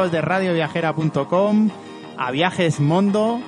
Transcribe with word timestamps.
amigos 0.00 0.12
de 0.12 0.22
radioviajera.com 0.22 1.68
a 2.16 2.30
Viajes 2.30 2.80
Mondo. 2.80 3.38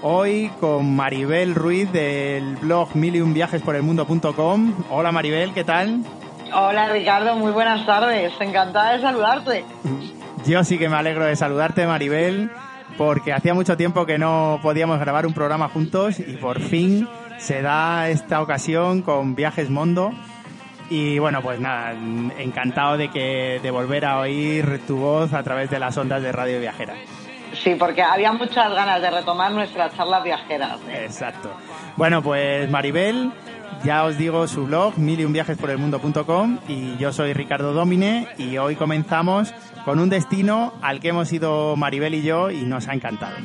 Hoy 0.00 0.48
con 0.60 0.94
Maribel 0.94 1.56
Ruiz 1.56 1.90
del 1.90 2.54
blog 2.54 2.94
miliumviajesporelmundo.com. 2.94 4.74
Hola 4.90 5.10
Maribel, 5.10 5.52
¿qué 5.54 5.64
tal? 5.64 6.04
Hola 6.54 6.90
Ricardo, 6.90 7.34
muy 7.34 7.50
buenas 7.50 7.84
tardes. 7.84 8.32
Encantada 8.38 8.92
de 8.92 9.00
saludarte. 9.00 9.64
Yo 10.46 10.62
sí 10.62 10.78
que 10.78 10.88
me 10.88 10.94
alegro 10.94 11.24
de 11.24 11.34
saludarte 11.34 11.84
Maribel 11.84 12.48
porque 12.96 13.32
hacía 13.32 13.54
mucho 13.54 13.76
tiempo 13.76 14.06
que 14.06 14.18
no 14.18 14.60
podíamos 14.62 15.00
grabar 15.00 15.26
un 15.26 15.34
programa 15.34 15.68
juntos 15.68 16.20
y 16.20 16.36
por 16.36 16.60
fin 16.60 17.08
se 17.38 17.60
da 17.60 18.08
esta 18.08 18.40
ocasión 18.40 19.02
con 19.02 19.34
Viajes 19.34 19.68
Mondo. 19.68 20.12
Y 20.90 21.18
bueno, 21.18 21.42
pues 21.42 21.60
nada, 21.60 21.92
encantado 22.38 22.96
de 22.96 23.10
que 23.10 23.60
de 23.62 23.70
volver 23.70 24.04
a 24.04 24.20
oír 24.20 24.80
tu 24.86 24.96
voz 24.96 25.32
a 25.32 25.42
través 25.42 25.70
de 25.70 25.78
las 25.78 25.96
ondas 25.96 26.22
de 26.22 26.32
Radio 26.32 26.60
Viajera. 26.60 26.94
Sí, 27.62 27.74
porque 27.78 28.02
había 28.02 28.32
muchas 28.32 28.72
ganas 28.72 29.00
de 29.02 29.10
retomar 29.10 29.52
nuestras 29.52 29.94
charlas 29.96 30.22
viajeras. 30.22 30.78
¿eh? 30.88 31.04
Exacto. 31.04 31.50
Bueno, 31.96 32.22
pues 32.22 32.70
Maribel, 32.70 33.32
ya 33.84 34.04
os 34.04 34.18
digo 34.18 34.46
su 34.46 34.66
blog, 34.66 34.98
miliumviajesporelmundo.com 34.98 36.58
y 36.68 36.96
yo 36.96 37.12
soy 37.12 37.32
Ricardo 37.32 37.72
Domine 37.72 38.28
y 38.38 38.58
hoy 38.58 38.76
comenzamos 38.76 39.54
con 39.84 39.98
un 40.00 40.08
destino 40.08 40.74
al 40.82 41.00
que 41.00 41.08
hemos 41.08 41.32
ido 41.32 41.76
Maribel 41.76 42.14
y 42.14 42.22
yo 42.22 42.50
y 42.50 42.62
nos 42.62 42.88
ha 42.88 42.94
encantado. 42.94 43.36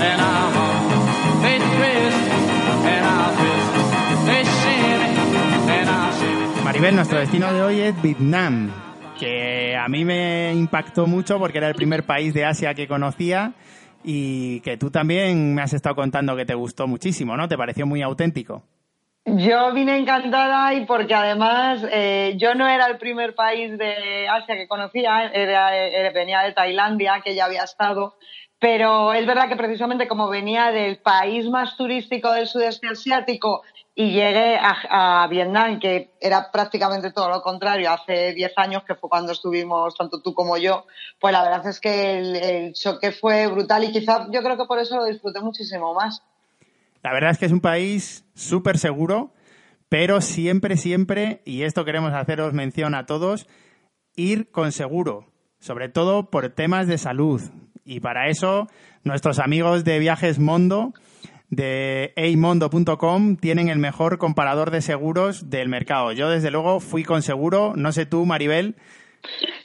And. 0.00 1.42
They 1.42 1.58
twist, 1.58 2.16
and 2.86 3.06
I 3.06 3.34
twist. 3.36 4.26
They 4.26 4.44
shimmy, 4.44 5.10
and 5.70 5.88
I 5.88 6.12
shimmy. 6.18 6.64
Maribel, 6.64 6.94
nuestro 6.96 7.18
destino 7.18 7.52
de 7.52 7.62
hoy 7.62 7.80
es 7.80 8.02
Vietnam, 8.02 8.70
que 9.18 9.76
a 9.76 9.88
mí 9.88 10.04
me 10.04 10.52
impactó 10.54 11.06
mucho 11.06 11.38
porque 11.38 11.58
era 11.58 11.68
el 11.68 11.74
primer 11.74 12.04
país 12.04 12.34
de 12.34 12.44
Asia 12.44 12.74
que 12.74 12.88
conocía 12.88 13.52
y 14.04 14.60
que 14.60 14.76
tú 14.76 14.90
también 14.90 15.54
me 15.54 15.62
has 15.62 15.72
estado 15.72 15.94
contando 15.96 16.36
que 16.36 16.44
te 16.44 16.54
gustó 16.54 16.86
muchísimo, 16.86 17.36
¿no? 17.36 17.48
¿Te 17.48 17.56
pareció 17.56 17.86
muy 17.86 18.02
auténtico? 18.02 18.62
Yo 19.24 19.72
vine 19.72 19.96
encantada 19.98 20.72
y 20.74 20.86
porque 20.86 21.12
además 21.12 21.84
eh, 21.90 22.34
yo 22.38 22.54
no 22.54 22.68
era 22.68 22.86
el 22.86 22.96
primer 22.96 23.34
país 23.34 23.76
de 23.76 24.28
Asia 24.28 24.54
que 24.54 24.68
conocía, 24.68 25.24
era, 25.34 25.74
era- 25.76 26.10
venía 26.12 26.42
de 26.42 26.52
Tailandia, 26.52 27.20
que 27.24 27.34
ya 27.34 27.46
había 27.46 27.64
estado, 27.64 28.14
pero 28.58 29.12
es 29.12 29.26
verdad 29.26 29.48
que 29.48 29.56
precisamente 29.56 30.08
como 30.08 30.28
venía 30.28 30.70
del 30.70 30.98
país 30.98 31.48
más 31.48 31.76
turístico 31.76 32.32
del 32.32 32.46
sudeste 32.46 32.88
asiático 32.88 33.62
y 33.94 34.10
llegué 34.10 34.58
a, 34.60 35.26
Vietnam, 35.30 35.80
que 35.80 36.10
era 36.20 36.50
prácticamente 36.52 37.12
todo 37.12 37.30
lo 37.30 37.40
contrario, 37.40 37.90
hace 37.90 38.34
10 38.34 38.52
años, 38.56 38.84
que 38.84 38.94
fue 38.94 39.08
cuando 39.08 39.32
estuvimos 39.32 39.94
tanto 39.96 40.20
tú 40.20 40.34
como 40.34 40.58
yo, 40.58 40.86
pues 41.18 41.32
la 41.32 41.42
verdad 41.42 41.66
es 41.66 41.80
que 41.80 42.18
el, 42.18 42.36
el 42.36 42.72
choque 42.74 43.10
fue 43.12 43.46
brutal 43.46 43.84
y 43.84 43.92
quizás 43.92 44.28
yo 44.30 44.42
creo 44.42 44.58
que 44.58 44.66
por 44.66 44.78
eso 44.78 44.96
lo 44.96 45.06
disfruté 45.06 45.40
muchísimo 45.40 45.94
más. 45.94 46.22
La 47.02 47.12
verdad 47.12 47.30
es 47.30 47.38
que 47.38 47.46
es 47.46 47.52
un 47.52 47.60
país 47.60 48.26
súper 48.34 48.78
seguro, 48.78 49.32
pero 49.88 50.20
siempre, 50.20 50.76
siempre, 50.76 51.40
y 51.44 51.62
esto 51.62 51.84
queremos 51.84 52.12
haceros 52.12 52.52
mención 52.52 52.94
a 52.94 53.06
todos, 53.06 53.46
ir 54.14 54.50
con 54.50 54.72
seguro, 54.72 55.26
sobre 55.58 55.88
todo 55.88 56.30
por 56.30 56.50
temas 56.50 56.86
de 56.86 56.98
salud. 56.98 57.40
Y 57.86 58.00
para 58.00 58.28
eso, 58.28 58.66
nuestros 59.04 59.38
amigos 59.38 59.84
de 59.84 60.00
Viajes 60.00 60.40
Mondo, 60.40 60.92
de 61.50 62.12
eimondo.com, 62.16 63.36
tienen 63.36 63.68
el 63.68 63.78
mejor 63.78 64.18
comparador 64.18 64.72
de 64.72 64.82
seguros 64.82 65.50
del 65.50 65.68
mercado. 65.68 66.10
Yo, 66.10 66.28
desde 66.28 66.50
luego, 66.50 66.80
fui 66.80 67.04
con 67.04 67.22
seguro, 67.22 67.74
no 67.76 67.92
sé 67.92 68.04
tú, 68.04 68.26
Maribel, 68.26 68.74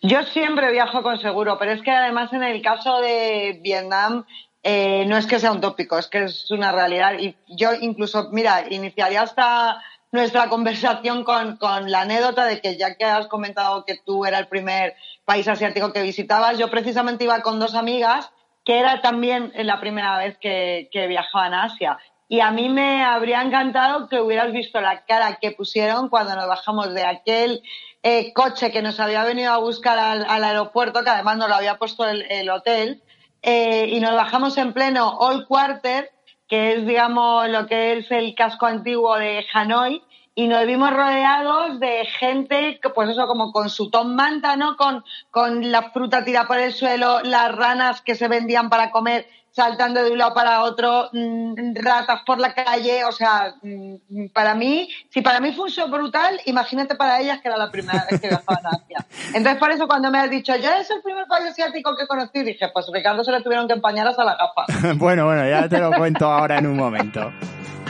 Yo 0.04 0.22
siempre 0.24 0.72
viajo 0.72 1.02
con 1.02 1.20
seguro, 1.20 1.58
pero 1.60 1.72
es 1.72 1.82
que 1.82 1.92
además 1.92 2.32
en 2.32 2.44
el 2.44 2.62
caso 2.62 3.00
de 3.02 3.60
Vietnam 3.64 4.26
eh, 4.64 5.06
no 5.08 5.18
es 5.18 5.26
que 5.26 5.40
sea 5.40 5.52
un 5.52 5.62
tópico, 5.62 5.98
es 5.98 6.08
que 6.08 6.26
es 6.26 6.52
una 6.52 6.72
realidad. 6.72 7.14
Y 7.20 7.36
yo 7.48 7.72
incluso, 7.80 8.30
mira, 8.32 8.66
iniciaría 8.70 9.24
hasta 9.24 9.82
nuestra 10.12 10.50
conversación 10.50 11.24
con, 11.24 11.58
la 11.90 12.02
anécdota 12.02 12.46
de 12.46 12.60
que 12.62 12.78
ya 12.78 12.96
que 12.96 13.06
has 13.06 13.28
comentado 13.28 13.86
que 13.86 13.98
tú 14.06 14.26
era 14.26 14.40
el 14.40 14.48
primer 14.48 14.96
país 15.32 15.48
asiático 15.48 15.94
que 15.94 16.02
visitabas, 16.02 16.58
yo 16.58 16.70
precisamente 16.70 17.24
iba 17.24 17.42
con 17.42 17.58
dos 17.58 17.74
amigas 17.74 18.30
que 18.66 18.80
era 18.80 19.00
también 19.00 19.54
la 19.56 19.80
primera 19.80 20.18
vez 20.18 20.38
que, 20.38 20.90
que 20.92 21.08
viajaban 21.08 21.54
a 21.54 21.64
Asia. 21.64 21.98
Y 22.28 22.42
a 22.42 22.52
mí 22.52 22.68
me 22.68 23.06
habría 23.06 23.42
encantado 23.42 24.10
que 24.10 24.20
hubieras 24.20 24.52
visto 24.52 24.82
la 24.82 25.06
cara 25.06 25.38
que 25.42 25.52
pusieron 25.52 26.10
cuando 26.10 26.36
nos 26.36 26.48
bajamos 26.50 26.94
de 26.94 27.06
aquel 27.06 27.64
eh, 28.04 28.34
coche 28.34 28.72
que 28.72 28.82
nos 28.82 29.00
había 29.00 29.24
venido 29.24 29.54
a 29.54 29.58
buscar 29.60 29.98
al, 29.98 30.26
al 30.28 30.44
aeropuerto, 30.44 31.02
que 31.02 31.12
además 31.12 31.38
nos 31.38 31.48
lo 31.48 31.56
había 31.56 31.78
puesto 31.78 32.06
el, 32.06 32.30
el 32.30 32.50
hotel, 32.50 33.02
eh, 33.42 33.88
y 33.88 34.02
nos 34.02 34.14
bajamos 34.14 34.58
en 34.58 34.74
pleno 34.74 35.18
Old 35.18 35.48
Quarter, 35.48 36.12
que 36.50 36.74
es, 36.74 36.86
digamos, 36.86 37.48
lo 37.48 37.68
que 37.68 37.94
es 37.94 38.12
el 38.12 38.36
casco 38.36 38.66
antiguo 38.66 39.16
de 39.18 39.46
Hanoi, 39.54 40.04
y 40.34 40.48
nos 40.48 40.66
vimos 40.66 40.92
rodeados 40.92 41.80
de 41.80 42.06
gente, 42.06 42.80
pues 42.96 43.10
eso, 43.10 43.28
como 43.28 43.52
con 43.52 43.70
su 43.70 43.90
tom 43.90 44.16
manta, 44.16 44.56
¿no? 44.56 44.78
Con, 44.78 45.04
con 45.30 45.72
la 45.72 45.92
fruta 45.92 46.24
tirada 46.24 46.48
por 46.48 46.58
el 46.58 46.74
suelo, 46.74 47.22
las 47.22 47.54
ranas 47.54 48.02
que 48.02 48.16
se 48.16 48.28
vendían 48.28 48.70
para 48.70 48.92
comer 48.92 49.28
saltando 49.52 50.02
de 50.02 50.12
un 50.12 50.18
lado 50.18 50.34
para 50.34 50.64
otro, 50.64 51.10
mm, 51.12 51.76
ratas 51.76 52.22
por 52.26 52.40
la 52.40 52.54
calle, 52.54 53.04
o 53.04 53.12
sea, 53.12 53.54
mm, 53.62 54.28
para 54.34 54.56
mí, 54.56 54.90
si 55.10 55.22
para 55.22 55.40
mí 55.42 55.52
fue 55.52 55.66
un 55.66 55.72
show 55.72 55.90
brutal, 55.90 56.40
imagínate 56.46 56.96
para 56.96 57.20
ellas 57.20 57.42
que 57.42 57.50
era 57.50 57.58
la 57.58 57.70
primera 57.70 58.06
vez 58.10 58.22
que 58.22 58.30
viajaban 58.30 58.66
a 58.66 58.70
Asia. 58.70 59.06
Entonces, 59.36 59.58
por 59.58 59.72
eso 59.72 59.88
cuando 59.88 60.10
me 60.10 60.20
has 60.20 60.30
dicho, 60.30 60.56
yo 60.56 60.72
es 60.72 60.90
el 60.90 61.02
primer 61.02 61.28
país 61.28 61.50
asiático 61.50 61.96
que 61.98 62.08
conocí, 62.08 62.44
dije, 62.44 62.70
pues 62.74 62.86
Ricardo 62.92 63.24
se 63.24 63.32
le 63.32 63.42
tuvieron 63.42 63.68
que 63.68 63.74
empañar 63.74 64.08
hasta 64.08 64.24
la 64.24 64.38
gafa. 64.38 64.94
bueno, 64.96 65.26
bueno, 65.26 65.48
ya 65.48 65.68
te 65.68 65.80
lo 65.80 65.92
cuento 65.92 66.32
ahora 66.32 66.58
en 66.58 66.68
un 66.68 66.78
momento. 66.78 67.32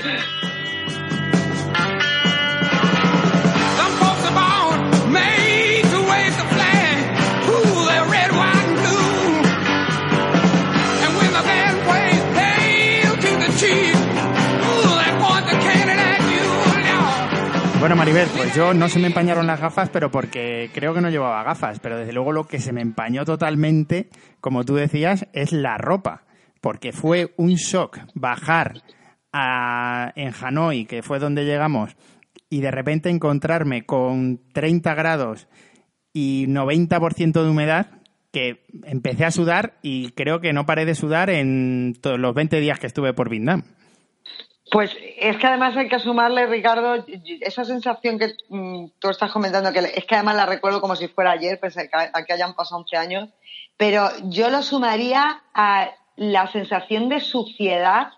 Bueno, 17.79 17.95
Maribel, 17.95 18.27
pues 18.37 18.55
yo 18.55 18.73
no 18.75 18.87
se 18.89 18.99
me 18.99 19.07
empañaron 19.07 19.47
las 19.47 19.59
gafas, 19.59 19.89
pero 19.89 20.11
porque 20.11 20.69
creo 20.73 20.93
que 20.93 21.01
no 21.01 21.09
llevaba 21.09 21.43
gafas. 21.43 21.79
Pero 21.79 21.97
desde 21.97 22.13
luego 22.13 22.31
lo 22.31 22.45
que 22.45 22.59
se 22.59 22.71
me 22.73 22.81
empañó 22.81 23.25
totalmente, 23.25 24.09
como 24.39 24.63
tú 24.65 24.75
decías, 24.75 25.25
es 25.33 25.51
la 25.51 25.77
ropa. 25.77 26.23
Porque 26.61 26.91
fue 26.93 27.33
un 27.37 27.55
shock 27.55 27.97
bajar 28.13 28.81
a- 29.33 30.11
en 30.15 30.31
Hanoi, 30.39 30.85
que 30.85 31.01
fue 31.01 31.17
donde 31.17 31.43
llegamos, 31.43 31.95
y 32.51 32.59
de 32.59 32.69
repente 32.69 33.09
encontrarme 33.09 33.85
con 33.85 34.41
30 34.53 34.93
grados 34.93 35.47
y 36.13 36.45
90% 36.47 37.31
de 37.43 37.49
humedad, 37.49 37.87
que 38.33 38.65
empecé 38.83 39.25
a 39.25 39.31
sudar 39.31 39.77
y 39.81 40.11
creo 40.11 40.41
que 40.41 40.53
no 40.53 40.65
paré 40.65 40.85
de 40.85 40.93
sudar 40.93 41.29
en 41.29 41.97
todos 41.99 42.19
los 42.19 42.35
20 42.35 42.59
días 42.59 42.77
que 42.77 42.87
estuve 42.87 43.13
por 43.13 43.29
Vietnam. 43.29 43.63
Pues 44.69 44.95
es 45.17 45.37
que 45.37 45.47
además 45.47 45.75
hay 45.77 45.87
que 45.87 45.99
sumarle, 45.99 46.45
Ricardo, 46.45 47.05
esa 47.39 47.63
sensación 47.63 48.19
que 48.19 48.33
mm, 48.49 48.87
tú 48.99 49.09
estás 49.09 49.31
comentando, 49.31 49.71
que 49.71 49.79
es 49.79 50.05
que 50.05 50.15
además 50.15 50.35
la 50.35 50.45
recuerdo 50.45 50.81
como 50.81 50.95
si 50.97 51.07
fuera 51.07 51.31
ayer, 51.31 51.57
pese 51.59 51.89
a 51.91 52.25
que 52.25 52.33
hayan 52.33 52.53
pasado 52.53 52.81
11 52.81 52.97
años, 52.97 53.29
pero 53.77 54.09
yo 54.25 54.49
lo 54.49 54.61
sumaría 54.61 55.41
a 55.53 55.91
la 56.17 56.47
sensación 56.51 57.07
de 57.07 57.21
suciedad 57.21 58.11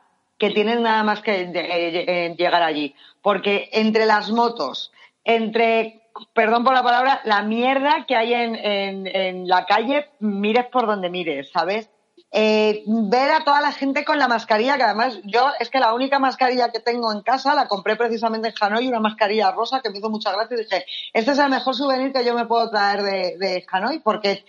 que 0.44 0.52
tienen 0.52 0.84
nada 0.84 1.04
más 1.04 1.22
que 1.22 2.36
llegar 2.38 2.64
allí. 2.64 2.94
Porque 3.22 3.70
entre 3.72 4.06
las 4.06 4.30
motos, 4.30 4.92
entre 5.24 6.02
perdón 6.34 6.66
por 6.66 6.74
la 6.74 6.84
palabra, 6.84 7.22
la 7.24 7.44
mierda 7.44 8.06
que 8.06 8.18
hay 8.18 8.34
en, 8.34 9.08
en, 9.08 9.48
la 9.48 9.66
calle, 9.66 10.10
mires 10.20 10.66
por 10.66 10.86
donde 10.86 11.10
mires, 11.10 11.50
¿sabes? 11.50 11.90
Eh, 12.30 12.84
ver 12.86 13.32
a 13.32 13.46
toda 13.46 13.62
la 13.62 13.72
gente 13.72 14.04
con 14.04 14.20
la 14.20 14.28
mascarilla, 14.28 14.76
que 14.76 14.84
además 14.84 15.18
yo 15.24 15.48
es 15.62 15.70
que 15.70 15.80
la 15.80 15.94
única 15.94 16.20
mascarilla 16.20 16.74
que 16.74 16.82
tengo 16.82 17.14
en 17.14 17.22
casa 17.22 17.56
la 17.56 17.70
compré 17.70 17.96
precisamente 17.96 18.50
en 18.50 18.54
Hanoi, 18.60 18.90
una 18.90 19.00
mascarilla 19.00 19.52
rosa 19.52 19.80
que 19.82 19.92
me 19.92 20.00
hizo 20.00 20.10
mucha 20.10 20.34
gracia 20.34 20.58
y 20.58 20.64
dije, 20.64 20.86
este 21.14 21.32
es 21.32 21.40
el 21.40 21.50
mejor 21.50 21.74
souvenir 21.74 22.12
que 22.12 22.26
yo 22.26 22.34
me 22.34 22.48
puedo 22.48 22.70
traer 22.70 23.02
de, 23.02 23.38
de 23.38 23.66
Hanoi, 23.72 24.00
porque 24.00 24.44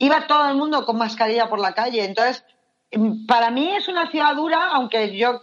iba 0.00 0.26
todo 0.26 0.48
el 0.48 0.56
mundo 0.56 0.84
con 0.84 0.98
mascarilla 0.98 1.48
por 1.48 1.60
la 1.60 1.74
calle. 1.74 2.04
Entonces, 2.04 2.44
para 3.26 3.50
mí 3.50 3.70
es 3.76 3.88
una 3.88 4.10
ciudad 4.10 4.34
dura, 4.34 4.70
aunque 4.72 5.16
yo 5.16 5.42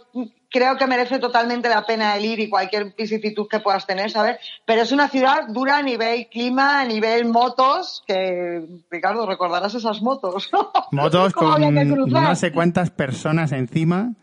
creo 0.50 0.76
que 0.76 0.86
merece 0.86 1.18
totalmente 1.18 1.68
la 1.68 1.84
pena 1.84 2.16
el 2.16 2.24
ir 2.24 2.40
y 2.40 2.48
cualquier 2.48 2.94
vicisitud 2.96 3.46
que 3.48 3.60
puedas 3.60 3.86
tener, 3.86 4.10
¿sabes? 4.10 4.38
Pero 4.64 4.82
es 4.82 4.92
una 4.92 5.08
ciudad 5.08 5.48
dura 5.48 5.78
a 5.78 5.82
nivel 5.82 6.28
clima, 6.28 6.80
a 6.80 6.84
nivel 6.84 7.26
motos, 7.26 8.02
que, 8.06 8.64
Ricardo, 8.90 9.26
recordarás 9.26 9.74
esas 9.74 10.00
motos. 10.02 10.50
Motos 10.92 11.32
con 11.32 11.74
no 12.08 12.34
sé 12.36 12.52
cuántas 12.52 12.90
personas 12.90 13.52
encima. 13.52 14.14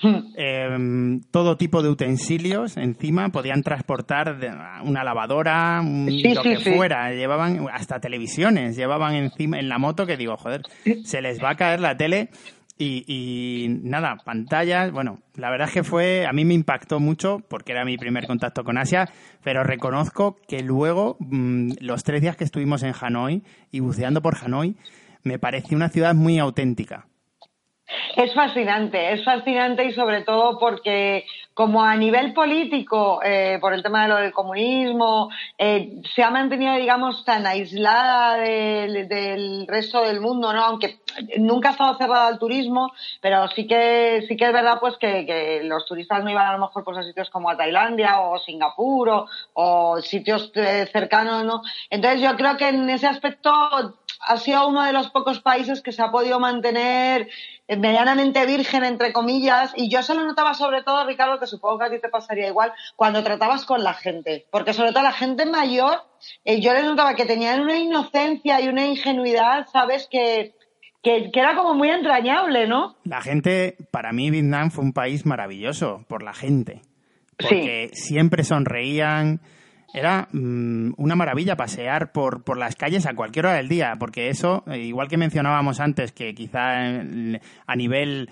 Hmm. 0.00 0.32
Em, 0.36 1.20
todo 1.32 1.56
tipo 1.56 1.82
de 1.82 1.88
utensilios 1.88 2.76
encima 2.76 3.30
podían 3.30 3.64
transportar 3.64 4.36
una 4.84 5.02
lavadora 5.02 5.82
lo 5.82 6.42
que 6.42 6.60
fuera 6.60 7.10
llevaban 7.10 7.66
hasta 7.72 7.98
televisiones 7.98 8.76
llevaban 8.76 9.16
encima 9.16 9.58
en 9.58 9.68
la 9.68 9.78
moto 9.78 10.06
que 10.06 10.16
digo 10.16 10.36
joder 10.36 10.62
se 11.02 11.20
les 11.20 11.42
va 11.42 11.50
a 11.50 11.56
caer 11.56 11.80
la 11.80 11.96
tele 11.96 12.30
y, 12.78 13.80
nada, 13.82 14.16
pantallas, 14.24 14.92
bueno, 14.92 15.18
la 15.34 15.50
verdad 15.50 15.68
es 15.68 15.74
que 15.74 15.82
fue, 15.82 16.26
a 16.26 16.32
mí 16.32 16.44
me 16.44 16.54
impactó 16.54 17.00
mucho 17.00 17.40
porque 17.48 17.72
era 17.72 17.84
mi 17.84 17.96
primer 17.96 18.26
contacto 18.26 18.62
con 18.62 18.78
Asia, 18.78 19.08
pero 19.42 19.64
reconozco 19.64 20.36
que 20.46 20.62
luego, 20.62 21.16
mm, 21.18 21.72
los 21.80 22.04
tres 22.04 22.22
días 22.22 22.36
que 22.36 22.44
estuvimos 22.44 22.82
en 22.82 22.94
Hanoi 22.98 23.42
y 23.72 23.80
buceando 23.80 24.22
por 24.22 24.36
Hanoi, 24.36 24.76
me 25.24 25.38
pareció 25.38 25.76
una 25.76 25.88
ciudad 25.88 26.14
muy 26.14 26.38
auténtica. 26.38 27.06
Es 28.16 28.34
fascinante, 28.34 29.12
es 29.12 29.24
fascinante 29.24 29.84
y 29.84 29.92
sobre 29.92 30.22
todo 30.22 30.58
porque 30.58 31.24
como 31.54 31.82
a 31.82 31.96
nivel 31.96 32.34
político, 32.34 33.20
eh, 33.24 33.58
por 33.60 33.72
el 33.72 33.82
tema 33.82 34.02
de 34.02 34.08
lo 34.08 34.16
del 34.16 34.32
comunismo, 34.32 35.28
eh, 35.56 36.00
se 36.14 36.22
ha 36.22 36.30
mantenido, 36.30 36.74
digamos, 36.74 37.24
tan 37.24 37.46
aislada 37.46 38.36
del, 38.36 39.66
resto 39.66 40.02
del 40.02 40.20
mundo, 40.20 40.52
¿no? 40.52 40.64
Aunque 40.64 41.00
nunca 41.38 41.70
ha 41.70 41.72
estado 41.72 41.96
cerrada 41.96 42.28
al 42.28 42.38
turismo, 42.38 42.92
pero 43.20 43.48
sí 43.48 43.66
que 43.66 44.24
sí 44.28 44.36
que 44.36 44.44
es 44.44 44.52
verdad, 44.52 44.78
pues 44.78 44.96
que, 44.98 45.62
los 45.64 45.84
turistas 45.86 46.22
no 46.22 46.30
iban 46.30 46.46
a 46.46 46.52
lo 46.52 46.66
mejor 46.66 46.84
pues, 46.84 46.98
a 46.98 47.02
sitios 47.02 47.28
como 47.30 47.50
a 47.50 47.56
Tailandia 47.56 48.20
o 48.20 48.38
Singapur 48.38 49.26
o, 49.54 50.00
sitios 50.00 50.52
eh, 50.54 50.88
cercanos, 50.92 51.44
¿no? 51.44 51.62
Entonces 51.90 52.20
yo 52.20 52.36
creo 52.36 52.56
que 52.56 52.68
en 52.68 52.88
ese 52.88 53.08
aspecto 53.08 53.50
ha 54.20 54.36
sido 54.36 54.68
uno 54.68 54.84
de 54.84 54.92
los 54.92 55.10
pocos 55.10 55.40
países 55.40 55.80
que 55.80 55.92
se 55.92 56.02
ha 56.02 56.10
podido 56.10 56.40
mantener 56.40 57.28
medianamente 57.68 58.46
virgen, 58.46 58.84
entre 58.84 59.12
comillas, 59.12 59.72
y 59.76 59.90
yo 59.90 60.02
se 60.02 60.14
lo 60.14 60.24
notaba 60.24 60.54
sobre 60.54 60.82
todo, 60.82 61.06
Ricardo, 61.06 61.38
que 61.38 61.46
supongo 61.46 61.78
que 61.78 61.84
a 61.84 61.90
ti 61.90 61.98
te 62.00 62.08
pasaría 62.08 62.48
igual, 62.48 62.72
cuando 62.96 63.22
tratabas 63.22 63.64
con 63.64 63.84
la 63.84 63.94
gente, 63.94 64.46
porque 64.50 64.72
sobre 64.72 64.92
todo 64.92 65.02
la 65.02 65.12
gente 65.12 65.44
mayor, 65.44 66.02
eh, 66.44 66.60
yo 66.60 66.72
les 66.72 66.84
notaba 66.84 67.14
que 67.14 67.26
tenían 67.26 67.60
una 67.60 67.76
inocencia 67.76 68.60
y 68.60 68.68
una 68.68 68.86
ingenuidad, 68.86 69.66
¿sabes? 69.70 70.08
Que, 70.10 70.54
que, 71.02 71.30
era 71.34 71.54
como 71.54 71.74
muy 71.74 71.90
entrañable, 71.90 72.66
¿no? 72.66 72.96
La 73.04 73.20
gente, 73.20 73.76
para 73.90 74.12
mí 74.12 74.30
Vietnam 74.30 74.70
fue 74.70 74.84
un 74.84 74.92
país 74.92 75.26
maravilloso, 75.26 76.04
por 76.08 76.22
la 76.22 76.32
gente, 76.32 76.80
porque 77.38 77.90
siempre 77.92 78.44
sonreían, 78.44 79.40
era 79.92 80.28
mm, 80.32 80.92
una 80.96 81.16
maravilla 81.16 81.56
pasear 81.56 82.12
por, 82.12 82.44
por 82.44 82.58
las 82.58 82.76
calles 82.76 83.06
a 83.06 83.14
cualquier 83.14 83.46
hora 83.46 83.56
del 83.56 83.68
día, 83.68 83.94
porque 83.98 84.28
eso, 84.28 84.64
eh, 84.66 84.78
igual 84.78 85.08
que 85.08 85.16
mencionábamos 85.16 85.80
antes, 85.80 86.12
que 86.12 86.34
quizá 86.34 87.00
a 87.66 87.76
nivel 87.76 88.30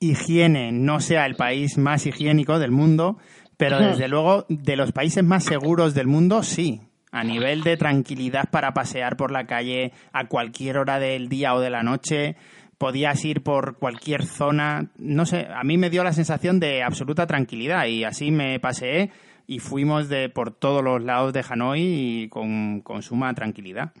higiene 0.00 0.72
no 0.72 1.00
sea 1.00 1.26
el 1.26 1.36
país 1.36 1.78
más 1.78 2.06
higiénico 2.06 2.58
del 2.58 2.70
mundo, 2.70 3.18
pero 3.56 3.78
desde 3.78 4.08
luego 4.08 4.44
de 4.48 4.76
los 4.76 4.92
países 4.92 5.24
más 5.24 5.44
seguros 5.44 5.94
del 5.94 6.06
mundo, 6.06 6.42
sí. 6.42 6.82
A 7.10 7.24
nivel 7.24 7.62
de 7.62 7.78
tranquilidad 7.78 8.50
para 8.50 8.74
pasear 8.74 9.16
por 9.16 9.30
la 9.30 9.46
calle 9.46 9.92
a 10.12 10.26
cualquier 10.26 10.76
hora 10.76 10.98
del 10.98 11.30
día 11.30 11.54
o 11.54 11.60
de 11.60 11.70
la 11.70 11.82
noche, 11.82 12.36
podías 12.76 13.24
ir 13.24 13.42
por 13.42 13.78
cualquier 13.78 14.26
zona. 14.26 14.90
No 14.98 15.24
sé, 15.24 15.48
a 15.50 15.64
mí 15.64 15.78
me 15.78 15.88
dio 15.88 16.04
la 16.04 16.12
sensación 16.12 16.60
de 16.60 16.82
absoluta 16.82 17.26
tranquilidad 17.26 17.86
y 17.86 18.04
así 18.04 18.30
me 18.30 18.60
paseé 18.60 19.10
y 19.46 19.60
fuimos 19.60 20.08
de 20.08 20.28
por 20.28 20.52
todos 20.52 20.82
los 20.82 21.02
lados 21.02 21.32
de 21.32 21.44
Hanoi 21.48 21.80
y 21.80 22.28
con, 22.28 22.82
suma 23.02 23.34
tranquilidad. 23.34 23.92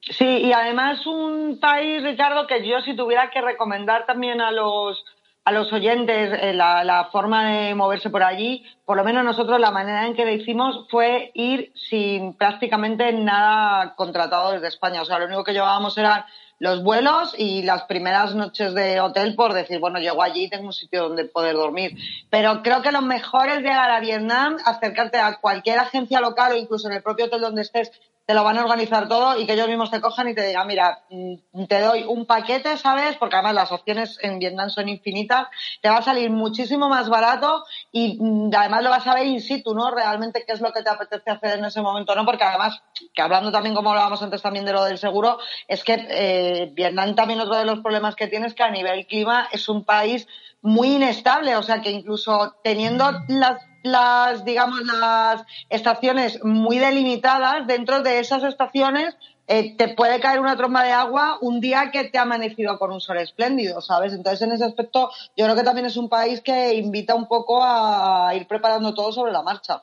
Sí, 0.00 0.24
y 0.24 0.52
además 0.52 1.06
un 1.06 1.58
país, 1.60 2.02
Ricardo, 2.02 2.46
que 2.46 2.66
yo 2.66 2.80
si 2.80 2.96
tuviera 2.96 3.30
que 3.30 3.40
recomendar 3.40 4.06
también 4.06 4.40
a 4.40 4.50
los 4.50 5.04
a 5.44 5.52
los 5.52 5.72
oyentes 5.72 6.30
eh, 6.42 6.52
la, 6.52 6.84
la, 6.84 7.06
forma 7.06 7.50
de 7.50 7.74
moverse 7.74 8.10
por 8.10 8.22
allí, 8.22 8.66
por 8.84 8.98
lo 8.98 9.04
menos 9.04 9.24
nosotros 9.24 9.58
la 9.58 9.70
manera 9.70 10.06
en 10.06 10.14
que 10.14 10.26
lo 10.26 10.32
hicimos 10.32 10.86
fue 10.90 11.30
ir 11.32 11.72
sin 11.74 12.34
prácticamente 12.34 13.10
nada 13.14 13.94
contratado 13.94 14.52
desde 14.52 14.68
España. 14.68 15.00
O 15.00 15.06
sea, 15.06 15.18
lo 15.18 15.24
único 15.24 15.44
que 15.44 15.54
llevábamos 15.54 15.96
eran 15.96 16.26
los 16.58 16.82
vuelos 16.82 17.34
y 17.38 17.62
las 17.62 17.84
primeras 17.84 18.34
noches 18.34 18.74
de 18.74 19.00
hotel 19.00 19.34
por 19.34 19.54
decir, 19.54 19.78
bueno, 19.78 20.00
llego 20.00 20.22
allí 20.22 20.44
y 20.44 20.50
tengo 20.50 20.66
un 20.66 20.72
sitio 20.72 21.04
donde 21.04 21.24
poder 21.24 21.54
dormir. 21.54 21.96
Pero 22.30 22.62
creo 22.62 22.82
que 22.82 22.92
lo 22.92 23.02
mejor 23.02 23.48
es 23.48 23.58
llegar 23.58 23.90
a 23.90 24.00
Vietnam, 24.00 24.56
acercarte 24.64 25.18
a 25.18 25.36
cualquier 25.36 25.78
agencia 25.78 26.20
local 26.20 26.52
o 26.52 26.56
incluso 26.56 26.88
en 26.88 26.94
el 26.94 27.02
propio 27.02 27.26
hotel 27.26 27.40
donde 27.40 27.62
estés 27.62 27.92
te 28.28 28.34
lo 28.34 28.44
van 28.44 28.58
a 28.58 28.62
organizar 28.62 29.08
todo 29.08 29.40
y 29.40 29.46
que 29.46 29.54
ellos 29.54 29.68
mismos 29.68 29.90
te 29.90 30.02
cojan 30.02 30.28
y 30.28 30.34
te 30.34 30.46
digan, 30.46 30.66
mira, 30.66 31.02
mm, 31.08 31.64
te 31.64 31.80
doy 31.80 32.04
un 32.06 32.26
paquete, 32.26 32.76
¿sabes? 32.76 33.16
Porque 33.16 33.36
además 33.36 33.54
las 33.54 33.72
opciones 33.72 34.18
en 34.20 34.38
Vietnam 34.38 34.68
son 34.68 34.86
infinitas, 34.90 35.46
te 35.80 35.88
va 35.88 35.96
a 35.96 36.02
salir 36.02 36.28
muchísimo 36.28 36.90
más 36.90 37.08
barato 37.08 37.64
y 37.90 38.18
mm, 38.20 38.50
además 38.54 38.82
lo 38.82 38.90
vas 38.90 39.06
a 39.06 39.14
ver 39.14 39.28
in 39.28 39.40
situ, 39.40 39.74
¿no? 39.74 39.90
Realmente 39.90 40.44
qué 40.46 40.52
es 40.52 40.60
lo 40.60 40.74
que 40.74 40.82
te 40.82 40.90
apetece 40.90 41.30
hacer 41.30 41.58
en 41.58 41.64
ese 41.64 41.80
momento, 41.80 42.14
¿no? 42.14 42.26
Porque 42.26 42.44
además, 42.44 42.82
que 43.14 43.22
hablando 43.22 43.50
también 43.50 43.74
como 43.74 43.88
hablábamos 43.88 44.22
antes 44.22 44.42
también 44.42 44.66
de 44.66 44.74
lo 44.74 44.84
del 44.84 44.98
seguro, 44.98 45.38
es 45.66 45.82
que 45.82 46.06
eh, 46.10 46.70
Vietnam 46.74 47.14
también 47.14 47.40
otro 47.40 47.56
de 47.56 47.64
los 47.64 47.80
problemas 47.80 48.14
que 48.14 48.26
tiene 48.26 48.46
es 48.46 48.52
que 48.52 48.62
a 48.62 48.70
nivel 48.70 49.06
clima 49.06 49.48
es 49.52 49.70
un 49.70 49.86
país 49.86 50.28
muy 50.60 50.96
inestable, 50.96 51.56
o 51.56 51.62
sea 51.62 51.80
que 51.80 51.90
incluso 51.90 52.56
teniendo 52.62 53.10
las 53.28 53.67
las, 53.82 54.44
digamos, 54.44 54.80
las 54.82 55.44
estaciones 55.70 56.42
muy 56.44 56.78
delimitadas, 56.78 57.66
dentro 57.66 58.02
de 58.02 58.18
esas 58.18 58.42
estaciones 58.44 59.16
eh, 59.46 59.74
te 59.76 59.88
puede 59.88 60.20
caer 60.20 60.40
una 60.40 60.56
tromba 60.56 60.84
de 60.84 60.92
agua 60.92 61.38
un 61.40 61.60
día 61.60 61.90
que 61.90 62.04
te 62.04 62.18
ha 62.18 62.22
amanecido 62.22 62.78
con 62.78 62.92
un 62.92 63.00
sol 63.00 63.16
espléndido, 63.18 63.80
¿sabes? 63.80 64.12
Entonces, 64.12 64.42
en 64.42 64.52
ese 64.52 64.64
aspecto, 64.64 65.10
yo 65.36 65.44
creo 65.46 65.56
que 65.56 65.62
también 65.62 65.86
es 65.86 65.96
un 65.96 66.08
país 66.08 66.42
que 66.42 66.74
invita 66.74 67.14
un 67.14 67.26
poco 67.26 67.64
a 67.64 68.30
ir 68.34 68.46
preparando 68.46 68.92
todo 68.92 69.10
sobre 69.10 69.32
la 69.32 69.42
marcha. 69.42 69.82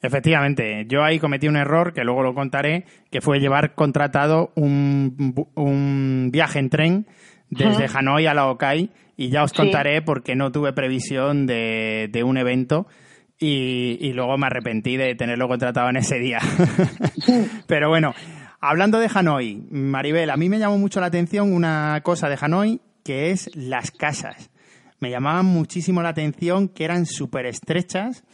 Efectivamente, 0.00 0.84
yo 0.88 1.02
ahí 1.02 1.18
cometí 1.18 1.48
un 1.48 1.56
error 1.56 1.92
que 1.92 2.04
luego 2.04 2.22
lo 2.22 2.34
contaré, 2.34 2.86
que 3.10 3.20
fue 3.20 3.40
llevar 3.40 3.74
contratado 3.74 4.50
un, 4.54 5.46
un 5.54 6.30
viaje 6.32 6.58
en 6.58 6.70
tren 6.70 7.06
desde 7.50 7.86
Hanoi 7.92 8.26
a 8.26 8.34
la 8.34 8.48
Okai 8.48 8.90
y 9.16 9.30
ya 9.30 9.42
os 9.42 9.52
contaré 9.52 10.02
porque 10.02 10.36
no 10.36 10.52
tuve 10.52 10.72
previsión 10.72 11.46
de, 11.46 12.08
de 12.12 12.22
un 12.22 12.36
evento 12.36 12.86
y, 13.38 14.12
luego 14.12 14.36
me 14.36 14.46
arrepentí 14.46 14.96
de 14.96 15.14
tenerlo 15.14 15.48
contratado 15.48 15.88
en 15.90 15.96
ese 15.96 16.18
día. 16.18 16.40
Pero 17.66 17.88
bueno, 17.88 18.14
hablando 18.60 18.98
de 18.98 19.08
Hanoi, 19.12 19.66
Maribel, 19.70 20.30
a 20.30 20.36
mí 20.36 20.48
me 20.48 20.58
llamó 20.58 20.78
mucho 20.78 21.00
la 21.00 21.06
atención 21.06 21.52
una 21.52 22.00
cosa 22.02 22.28
de 22.28 22.38
Hanoi 22.40 22.80
que 23.04 23.30
es 23.30 23.50
las 23.54 23.90
casas. 23.90 24.50
Me 25.00 25.10
llamaban 25.10 25.46
muchísimo 25.46 26.02
la 26.02 26.10
atención 26.10 26.68
que 26.68 26.84
eran 26.84 27.06
súper 27.06 27.46
estrechas 27.46 28.24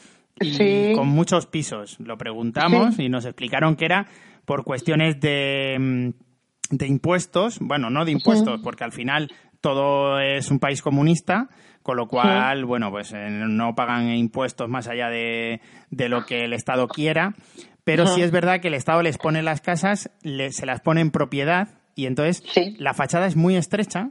y 0.40 0.94
con 0.94 1.08
muchos 1.08 1.46
pisos. 1.46 1.98
Lo 2.00 2.16
preguntamos 2.16 2.98
y 2.98 3.08
nos 3.08 3.26
explicaron 3.26 3.76
que 3.76 3.84
era 3.84 4.08
por 4.46 4.64
cuestiones 4.64 5.20
de, 5.20 5.76
mm, 5.78 6.76
de 6.76 6.86
impuestos, 6.86 7.58
bueno, 7.60 7.90
no 7.90 8.04
de 8.04 8.12
impuestos, 8.12 8.60
porque 8.62 8.84
al 8.84 8.92
final 8.92 9.30
todo 9.64 10.20
es 10.20 10.50
un 10.50 10.58
país 10.58 10.82
comunista, 10.82 11.48
con 11.82 11.96
lo 11.96 12.06
cual, 12.06 12.66
bueno, 12.66 12.90
pues 12.90 13.14
eh, 13.14 13.30
no 13.30 13.74
pagan 13.74 14.10
impuestos 14.10 14.68
más 14.68 14.88
allá 14.88 15.08
de, 15.08 15.58
lo 15.90 16.26
que 16.26 16.44
el 16.44 16.52
Estado 16.52 16.86
quiera, 16.86 17.32
pero 17.82 18.06
sí 18.06 18.20
es 18.20 18.30
verdad 18.30 18.60
que 18.60 18.68
el 18.68 18.74
Estado 18.74 19.00
les 19.00 19.16
pone 19.16 19.42
las 19.42 19.62
casas, 19.62 20.10
se 20.22 20.66
las 20.66 20.82
pone 20.82 21.00
en 21.00 21.10
propiedad 21.10 21.68
y 21.94 22.04
entonces 22.04 22.42
la 22.78 22.92
fachada 22.92 23.26
es 23.26 23.36
muy 23.36 23.56
estrecha 23.56 24.10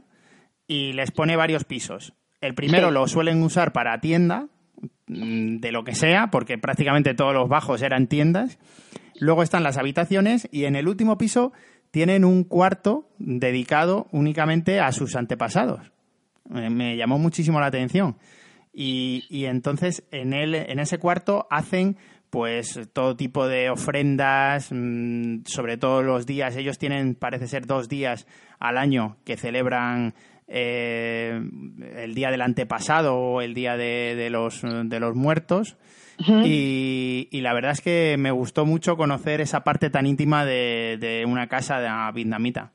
y 0.66 0.92
les 0.92 1.12
pone 1.12 1.36
varios 1.36 1.62
pisos. 1.62 2.14
El 2.40 2.56
primero 2.56 2.90
lo 2.90 3.06
suelen 3.06 3.40
usar 3.40 3.72
para 3.72 4.00
tienda, 4.00 4.48
mm, 5.06 5.58
de 5.58 5.70
lo 5.70 5.84
que 5.84 5.94
sea, 5.94 6.32
porque 6.32 6.58
prácticamente 6.58 7.14
todos 7.14 7.32
los 7.32 7.48
bajos 7.48 7.80
eran 7.80 8.08
tiendas. 8.08 8.58
Luego 9.20 9.44
están 9.44 9.62
las 9.62 9.76
habitaciones 9.76 10.48
y 10.50 10.64
en 10.64 10.74
el 10.74 10.88
último 10.88 11.16
piso 11.16 11.52
tienen 11.94 12.24
un 12.24 12.42
cuarto 12.42 13.06
dedicado 13.20 14.08
únicamente 14.10 14.80
a 14.80 14.90
sus 14.90 15.14
antepasados. 15.14 15.92
Eh, 16.52 16.68
me 16.68 16.96
llamó 16.96 17.20
muchísimo 17.20 17.60
la 17.60 17.66
atención. 17.66 18.16
Y, 18.72 19.44
entonces 19.44 20.02
en, 20.10 20.32
el, 20.32 20.56
en 20.56 20.80
ese 20.80 20.98
cuarto 20.98 21.46
hacen 21.52 21.96
pues 22.30 22.80
todo 22.92 23.14
tipo 23.14 23.46
de 23.46 23.70
ofrendas, 23.70 24.70
mm, 24.72 25.44
sobre 25.44 25.76
todo 25.76 26.02
los 26.02 26.26
días. 26.26 26.56
Ellos 26.56 26.78
tienen, 26.78 27.14
parece 27.14 27.46
ser, 27.46 27.64
dos 27.64 27.88
días 27.88 28.26
al 28.58 28.76
año 28.76 29.18
que 29.24 29.36
celebran 29.36 30.14
eh, 30.48 31.40
el 31.94 32.12
día 32.16 32.32
del 32.32 32.42
antepasado 32.42 33.14
o 33.14 33.40
el 33.40 33.54
día 33.54 33.76
de 33.76 34.30
los, 34.30 34.62
de 34.62 34.98
los 34.98 35.14
muertos. 35.14 35.76
Y, 36.18 37.28
y, 37.30 37.40
la 37.40 37.52
verdad 37.52 37.72
es 37.72 37.80
que 37.80 38.16
me 38.18 38.30
gustó 38.30 38.64
mucho 38.66 38.96
conocer 38.96 39.40
esa 39.40 39.64
parte 39.64 39.90
tan 39.90 40.06
íntima 40.06 40.44
de, 40.44 40.96
de 41.00 41.24
una 41.26 41.48
casa 41.48 41.80
de 41.80 42.12
vietnamita. 42.12 42.72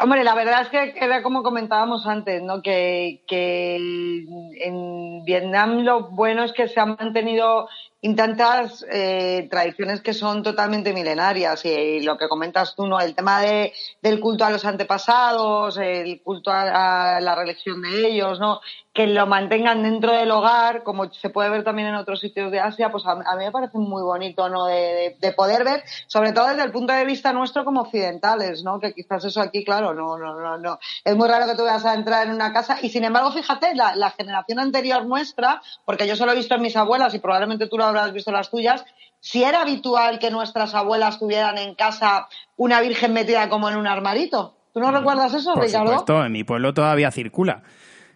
Hombre, 0.00 0.22
la 0.22 0.34
verdad 0.34 0.62
es 0.62 0.68
que 0.68 0.94
era 1.04 1.22
como 1.22 1.42
comentábamos 1.42 2.06
antes, 2.06 2.42
¿no? 2.42 2.62
Que, 2.62 3.24
que 3.26 3.76
en 3.76 5.24
Vietnam 5.24 5.80
lo 5.80 6.10
bueno 6.10 6.44
es 6.44 6.52
que 6.52 6.68
se 6.68 6.78
han 6.78 6.96
mantenido 6.98 7.68
tantas 8.14 8.86
eh, 8.90 9.48
tradiciones 9.50 10.00
que 10.00 10.14
son 10.14 10.44
totalmente 10.44 10.92
milenarias 10.92 11.64
y, 11.64 12.00
lo 12.00 12.16
que 12.16 12.28
comentas 12.28 12.76
tú, 12.76 12.86
¿no? 12.86 13.00
El 13.00 13.14
tema 13.14 13.40
de, 13.40 13.72
del 14.00 14.20
culto 14.20 14.44
a 14.44 14.50
los 14.50 14.64
antepasados, 14.64 15.76
el 15.78 16.22
culto 16.22 16.52
a, 16.52 17.20
la 17.20 17.34
religión 17.34 17.82
de 17.82 18.06
ellos, 18.06 18.38
¿no? 18.38 18.60
Que 18.92 19.08
lo 19.08 19.26
mantengan 19.26 19.82
dentro 19.82 20.12
del 20.12 20.30
hogar, 20.30 20.84
como 20.84 21.12
se 21.12 21.30
puede 21.30 21.50
ver 21.50 21.64
también 21.64 21.88
en 21.88 21.96
otros 21.96 22.20
sitios 22.20 22.52
de 22.52 22.60
Asia, 22.60 22.90
pues 22.90 23.04
a, 23.04 23.12
a 23.12 23.36
mí 23.36 23.44
me 23.44 23.50
parece 23.50 23.78
muy 23.78 24.02
bonito, 24.02 24.48
¿no? 24.48 24.66
De, 24.66 24.74
de, 24.74 25.16
de, 25.20 25.32
poder 25.32 25.64
ver, 25.64 25.82
sobre 26.06 26.32
todo 26.32 26.48
desde 26.48 26.62
el 26.62 26.70
punto 26.70 26.92
de 26.92 27.04
vista 27.04 27.32
nuestro 27.32 27.64
como 27.64 27.82
occidentales, 27.82 28.62
¿no? 28.62 28.78
Que 28.78 28.94
quizás 28.94 29.24
eso 29.24 29.40
aquí, 29.40 29.64
claro, 29.64 29.92
no, 29.92 30.16
no, 30.16 30.38
no, 30.38 30.56
no. 30.56 30.78
Es 31.04 31.16
muy 31.16 31.28
raro 31.28 31.46
que 31.46 31.56
tú 31.56 31.64
vayas 31.64 31.84
a 31.84 31.94
entrar 31.94 32.28
en 32.28 32.34
una 32.34 32.52
casa 32.52 32.78
y 32.80 32.90
sin 32.90 33.02
embargo, 33.02 33.32
fíjate, 33.32 33.74
la, 33.74 33.96
la 33.96 34.10
generación 34.10 34.60
anterior 34.60 35.04
nuestra, 35.04 35.60
porque 35.84 36.06
yo 36.06 36.14
solo 36.14 36.30
he 36.32 36.36
visto 36.36 36.54
en 36.54 36.62
mis 36.62 36.76
abuelas 36.76 37.12
y 37.14 37.18
probablemente 37.18 37.66
tú 37.66 37.76
lo 37.76 37.87
habrás 37.88 38.12
visto 38.12 38.30
las 38.32 38.50
tuyas, 38.50 38.84
si 39.20 39.42
era 39.42 39.62
habitual 39.62 40.18
que 40.18 40.30
nuestras 40.30 40.74
abuelas 40.74 41.18
tuvieran 41.18 41.58
en 41.58 41.74
casa 41.74 42.28
una 42.56 42.80
virgen 42.80 43.12
metida 43.12 43.48
como 43.48 43.68
en 43.68 43.76
un 43.76 43.86
armarito. 43.86 44.54
¿Tú 44.72 44.80
no 44.80 44.90
recuerdas 44.92 45.34
eso, 45.34 45.54
Por 45.54 45.64
Ricardo? 45.64 45.88
Supuesto, 45.88 46.24
en 46.24 46.32
mi 46.32 46.44
pueblo 46.44 46.72
todavía 46.72 47.10
circula. 47.10 47.62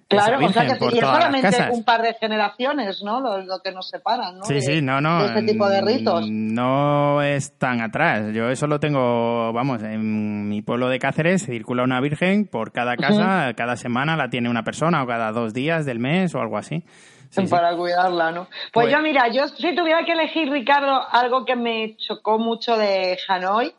Claro, 0.08 0.46
o 0.46 0.52
sea 0.52 0.66
que 0.66 0.84
y 0.84 0.98
es 0.98 1.00
solamente 1.00 1.70
un 1.70 1.84
par 1.84 2.02
de 2.02 2.14
generaciones, 2.14 3.02
¿no? 3.02 3.20
Lo, 3.20 3.38
lo, 3.42 3.60
que 3.62 3.72
nos 3.72 3.88
separan, 3.88 4.38
¿no? 4.38 4.44
Sí, 4.44 4.54
de, 4.54 4.60
sí, 4.60 4.82
no, 4.82 5.00
no. 5.00 5.22
De 5.22 5.26
este 5.28 5.52
tipo 5.52 5.68
de 5.68 5.80
ritos. 5.80 6.30
No 6.30 7.22
es 7.22 7.56
tan 7.58 7.80
atrás. 7.80 8.32
Yo 8.34 8.50
eso 8.50 8.66
lo 8.66 8.78
tengo, 8.78 9.52
vamos, 9.52 9.82
en 9.82 10.48
mi 10.48 10.62
pueblo 10.62 10.88
de 10.88 10.98
Cáceres 10.98 11.46
circula 11.46 11.82
una 11.82 12.00
virgen 12.00 12.46
por 12.46 12.72
cada 12.72 12.96
casa, 12.96 13.14
uh 13.14 13.50
-huh. 13.50 13.54
cada 13.54 13.76
semana 13.76 14.16
la 14.16 14.28
tiene 14.28 14.50
una 14.50 14.64
persona 14.64 15.02
o 15.02 15.06
cada 15.06 15.32
dos 15.32 15.54
días 15.54 15.86
del 15.86 15.98
mes 15.98 16.34
o 16.34 16.40
algo 16.40 16.58
así. 16.58 16.84
Sí, 17.32 17.46
para 17.50 17.70
sí. 17.70 17.76
cuidarla, 17.76 18.30
¿no? 18.30 18.44
Pues, 18.72 18.86
pues, 18.86 18.92
yo, 18.92 19.00
mira, 19.00 19.28
yo 19.28 19.48
si 19.48 19.74
tuviera 19.74 20.04
que 20.04 20.12
elegir, 20.12 20.50
Ricardo, 20.50 21.02
algo 21.10 21.44
que 21.44 21.56
me 21.56 21.96
chocó 21.96 22.38
mucho 22.38 22.76
de 22.76 23.18
Hanoi, 23.26 23.74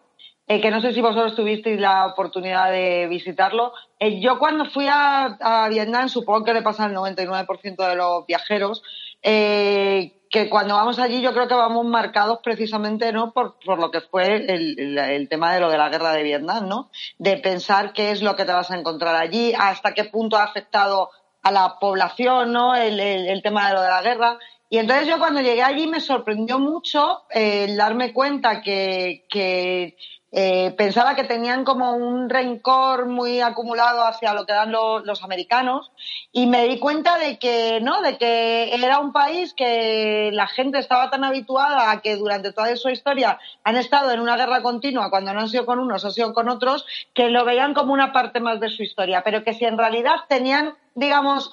eh, 0.48 0.60
que 0.60 0.72
no 0.72 0.82
sé 0.82 0.92
si 0.92 1.02
vosotros 1.02 1.36
tuvisteis 1.36 1.80
la 1.80 2.08
oportunidad 2.08 2.70
de 2.70 3.08
visitarlo. 3.08 3.74
Eh, 4.00 4.20
yo 4.20 4.40
cuando 4.40 4.66
fui 4.66 4.88
a, 4.90 5.38
a, 5.40 5.70
Vietnam, 5.70 6.10
supongo 6.10 6.44
que 6.44 6.54
le 6.54 6.62
pasa 6.62 6.84
al 6.84 6.94
99% 6.94 7.88
de 7.88 7.96
los 7.96 8.26
viajeros, 8.28 8.84
eh, 9.22 10.12
que 10.30 10.50
cuando 10.50 10.76
vamos 10.76 11.00
allí 11.00 11.22
yo 11.22 11.32
creo 11.32 11.48
que 11.48 11.54
vamos 11.54 11.86
marcados 11.86 12.40
precisamente 12.44 13.14
no 13.14 13.32
por, 13.32 13.58
por 13.64 13.80
lo 13.80 13.92
que 13.92 14.02
fue 14.02 14.36
el, 14.36 14.80
el, 14.80 14.98
el, 14.98 15.30
tema 15.30 15.54
de 15.54 15.62
lo 15.62 15.70
de 15.70 15.78
la 15.78 15.90
guerra 15.90 16.12
de 16.12 16.24
Vietnam, 16.24 16.68
¿no? 16.68 16.90
De 17.20 17.38
pensar 17.38 17.94
qué 17.94 18.12
es 18.12 18.22
lo 18.22 18.36
que 18.36 18.44
te 18.44 18.52
vas 18.52 18.70
a 18.72 18.78
encontrar 18.78 19.16
allí, 19.16 19.54
hasta 19.58 19.94
qué 19.94 20.06
punto 20.06 20.36
ha 20.36 20.44
afectado 20.44 21.10
a 21.44 21.52
la 21.52 21.78
población, 21.80 22.52
¿no? 22.52 22.74
El, 22.76 23.42
tema 23.44 23.68
de 23.68 23.74
lo 23.74 23.82
de 23.82 23.90
la 23.90 24.02
guerra. 24.02 24.40
Y 24.70 24.78
entonces 24.78 25.08
yo 25.08 25.20
cuando 25.20 25.42
llegué 25.42 25.62
allí 25.62 25.88
me 25.88 26.00
sorprendió 26.00 26.58
mucho 26.58 27.24
eh, 27.30 27.76
darme 27.76 28.14
cuenta 28.14 28.62
que, 28.62 29.26
que 29.30 29.96
eh, 30.36 30.74
pensaba 30.76 31.14
que 31.14 31.26
tenían 31.26 31.64
como 31.64 31.94
un 31.94 32.28
rencor 32.28 33.06
muy 33.06 33.40
acumulado 33.40 34.04
hacia 34.04 34.34
lo 34.34 34.48
que 34.48 34.54
dan 34.54 34.72
los, 34.72 35.24
americanos 35.24 35.92
y 36.32 36.48
me 36.48 36.68
di 36.68 36.80
cuenta 36.80 37.20
de 37.20 37.38
que 37.38 37.80
no, 37.82 38.02
de 38.02 38.18
que 38.18 38.74
era 38.74 38.98
un 38.98 39.14
país 39.14 39.54
que 39.54 40.32
la 40.34 40.48
gente 40.48 40.80
estaba 40.80 41.12
tan 41.12 41.24
habituada 41.24 41.92
a 41.92 42.02
que 42.02 42.16
durante 42.16 42.52
toda 42.52 42.76
su 42.78 42.90
historia 42.90 43.38
han 43.64 43.78
estado 43.78 44.10
en 44.10 44.22
una 44.22 44.36
guerra 44.36 44.64
continua 44.64 45.12
cuando 45.12 45.36
no 45.36 45.42
han 45.42 45.50
sido 45.50 45.68
con 45.68 45.78
unos, 45.78 46.04
han 46.04 46.12
sido 46.12 46.34
con 46.34 46.50
otros, 46.50 46.88
que 47.14 47.30
lo 47.30 47.46
veían 47.46 47.76
como 47.76 47.94
una 47.94 48.12
parte 48.12 48.40
más 48.40 48.60
de 48.60 48.70
su 48.70 48.82
historia, 48.82 49.22
pero 49.24 49.44
que 49.44 49.54
si 49.54 49.66
en 49.66 49.78
realidad 49.78 50.16
tenían, 50.28 50.74
digamos, 50.96 51.52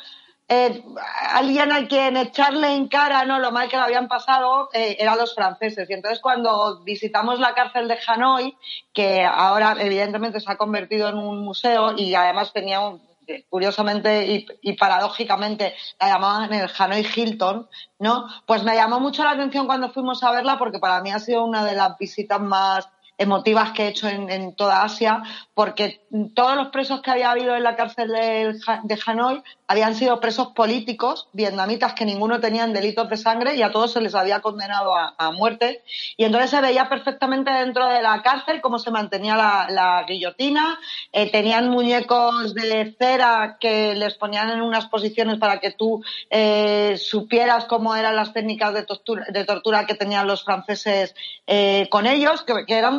eh, 0.53 0.83
alguien 1.31 1.71
a 1.71 1.87
quien 1.87 2.17
echarle 2.17 2.75
en 2.75 2.89
cara 2.89 3.25
no 3.25 3.39
lo 3.39 3.53
mal 3.53 3.69
que 3.69 3.77
lo 3.77 3.85
habían 3.85 4.09
pasado 4.09 4.69
eh, 4.73 4.97
eran 4.99 5.17
los 5.17 5.33
franceses. 5.33 5.89
Y 5.89 5.93
entonces 5.93 6.19
cuando 6.19 6.83
visitamos 6.83 7.39
la 7.39 7.55
cárcel 7.55 7.87
de 7.87 7.97
Hanoi, 8.05 8.57
que 8.93 9.23
ahora 9.25 9.77
evidentemente 9.79 10.41
se 10.41 10.51
ha 10.51 10.57
convertido 10.57 11.09
en 11.09 11.19
un 11.19 11.45
museo 11.45 11.95
y 11.97 12.17
además 12.17 12.53
tenía 12.53 12.81
un, 12.81 13.01
curiosamente 13.49 14.27
y, 14.27 14.47
y, 14.61 14.73
paradójicamente 14.73 15.77
la 16.01 16.09
llamaban 16.09 16.53
el 16.53 16.69
Hanoi 16.77 17.07
Hilton, 17.15 17.69
¿no? 18.01 18.27
Pues 18.45 18.65
me 18.65 18.75
llamó 18.75 18.99
mucho 18.99 19.23
la 19.23 19.31
atención 19.31 19.69
cuando 19.69 19.93
fuimos 19.93 20.21
a 20.25 20.33
verla 20.33 20.59
porque 20.59 20.81
para 20.81 21.01
mí 21.01 21.13
ha 21.13 21.21
sido 21.21 21.45
una 21.45 21.65
de 21.65 21.77
las 21.77 21.97
visitas 21.97 22.41
más 22.41 22.89
emotivas 23.21 23.73
que 23.73 23.85
he 23.85 23.89
hecho 23.89 24.09
en, 24.09 24.55
toda 24.55 24.83
Asia, 24.83 25.23
porque 25.53 26.01
todos 26.35 26.57
los 26.57 26.69
presos 26.69 27.03
que 27.03 27.11
había 27.11 27.31
habido 27.31 27.55
en 27.55 27.63
la 27.63 27.77
cárcel 27.77 28.09
de, 28.09 28.99
Hanoi 29.07 29.43
habían 29.69 29.95
sido 29.95 30.19
presos 30.21 30.49
políticos 30.49 31.29
vietnamitas 31.35 31.93
que 31.93 32.07
ninguno 32.07 32.41
tenían 32.41 32.73
delitos 32.73 33.11
de 33.11 33.19
sangre 33.19 33.57
y 33.57 33.63
a 33.63 33.71
todos 33.71 33.93
se 33.93 34.01
les 34.01 34.15
había 34.15 34.41
condenado 34.41 34.93
a, 34.97 35.31
muerte. 35.33 35.85
Y 36.17 36.25
entonces 36.25 36.51
se 36.51 36.61
veía 36.61 36.89
perfectamente 36.89 37.51
dentro 37.53 37.87
de 37.87 38.03
la 38.03 38.23
cárcel 38.23 38.61
cómo 38.63 38.79
se 38.79 38.91
mantenía 38.91 39.37
la, 39.37 39.67
la 39.69 40.05
guillotina, 40.09 40.79
eh, 41.13 41.31
tenían 41.31 41.69
muñecos 41.69 42.55
de 42.55 42.97
cera 42.99 43.59
que 43.61 43.95
les 43.95 44.15
ponían 44.15 44.51
en 44.51 44.63
unas 44.63 44.87
posiciones 44.87 45.39
para 45.39 45.61
que 45.61 45.73
tú 45.73 46.03
eh, 46.31 46.97
supieras 46.97 47.67
cómo 47.67 47.95
eran 47.95 48.17
las 48.17 48.33
técnicas 48.33 48.73
de 48.73 48.83
tortura, 48.83 49.27
de 49.29 49.45
tortura 49.45 49.87
que 49.87 49.95
tenían 49.95 50.27
los 50.27 50.43
franceses 50.43 51.15
eh, 51.47 51.87
con 51.91 52.07
ellos, 52.07 52.43
que, 52.43 52.65
que 52.67 52.79
eran 52.79 52.99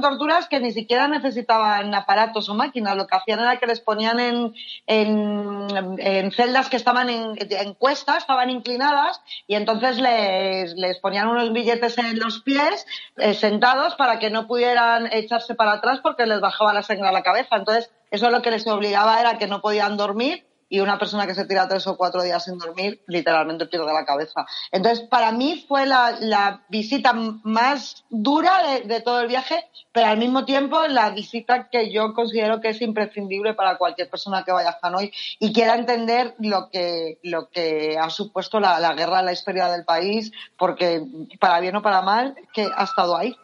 que 0.49 0.59
ni 0.59 0.71
siquiera 0.71 1.07
necesitaban 1.07 1.93
aparatos 1.93 2.49
o 2.49 2.55
máquinas, 2.55 2.95
lo 2.95 3.07
que 3.07 3.15
hacían 3.15 3.39
era 3.39 3.57
que 3.57 3.67
les 3.67 3.79
ponían 3.79 4.19
en, 4.19 4.53
en, 4.87 5.67
en 5.99 6.31
celdas 6.31 6.69
que 6.69 6.77
estaban 6.77 7.09
en, 7.09 7.35
en 7.37 7.73
cuesta, 7.73 8.17
estaban 8.17 8.49
inclinadas, 8.49 9.21
y 9.47 9.55
entonces 9.55 9.97
les, 9.97 10.73
les 10.73 10.99
ponían 10.99 11.27
unos 11.27 11.53
billetes 11.53 11.97
en 11.97 12.19
los 12.19 12.41
pies, 12.41 12.85
eh, 13.17 13.33
sentados, 13.33 13.95
para 13.95 14.19
que 14.19 14.29
no 14.29 14.47
pudieran 14.47 15.07
echarse 15.11 15.55
para 15.55 15.73
atrás 15.73 15.99
porque 16.01 16.25
les 16.25 16.41
bajaba 16.41 16.73
la 16.73 16.83
sangre 16.83 17.07
a 17.07 17.11
la 17.11 17.23
cabeza. 17.23 17.55
Entonces, 17.55 17.91
eso 18.09 18.29
lo 18.29 18.41
que 18.41 18.51
les 18.51 18.67
obligaba 18.67 19.19
era 19.19 19.37
que 19.37 19.47
no 19.47 19.61
podían 19.61 19.97
dormir 19.97 20.45
y 20.71 20.79
una 20.79 20.97
persona 20.97 21.27
que 21.27 21.35
se 21.35 21.45
tira 21.45 21.67
tres 21.67 21.85
o 21.85 21.97
cuatro 21.97 22.23
días 22.23 22.45
sin 22.45 22.57
dormir 22.57 23.03
literalmente 23.05 23.65
pierde 23.65 23.93
la 23.93 24.05
cabeza. 24.05 24.45
Entonces, 24.71 25.05
para 25.05 25.33
mí 25.33 25.65
fue 25.67 25.85
la, 25.85 26.15
la 26.21 26.63
visita 26.69 27.11
más 27.11 28.05
dura 28.09 28.79
de, 28.85 29.01
todo 29.01 29.19
el 29.19 29.27
viaje, 29.27 29.69
pero 29.91 30.07
al 30.07 30.17
mismo 30.17 30.45
tiempo 30.45 30.87
la 30.87 31.09
visita 31.09 31.67
que 31.69 31.91
yo 31.91 32.13
considero 32.13 32.61
que 32.61 32.69
es 32.69 32.81
imprescindible 32.81 33.53
para 33.53 33.77
cualquier 33.77 34.09
persona 34.09 34.43
que 34.45 34.53
vaya 34.53 34.69
a 34.69 34.87
Hanoi 34.87 35.11
y 35.39 35.51
quiera 35.51 35.75
entender 35.75 36.35
lo 36.39 36.69
que, 36.69 37.19
lo 37.21 37.49
que 37.49 37.97
ha 37.99 38.09
supuesto 38.09 38.61
la, 38.61 38.79
la 38.79 38.93
guerra 38.93 39.21
la 39.21 39.33
historia 39.33 39.67
del 39.67 39.83
país, 39.83 40.31
porque 40.57 41.03
para 41.41 41.59
bien 41.59 41.75
o 41.75 41.81
para 41.81 42.01
mal, 42.01 42.33
que 42.53 42.65
ha 42.73 42.83
estado 42.85 43.17
ahí. 43.17 43.35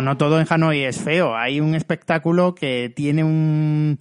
Pero 0.00 0.12
no 0.12 0.16
todo 0.16 0.40
en 0.40 0.46
Hanoi 0.48 0.84
es 0.84 0.98
feo. 0.98 1.36
Hay 1.36 1.60
un 1.60 1.74
espectáculo 1.74 2.54
que 2.54 2.90
tiene 2.94 3.22
un, 3.22 3.98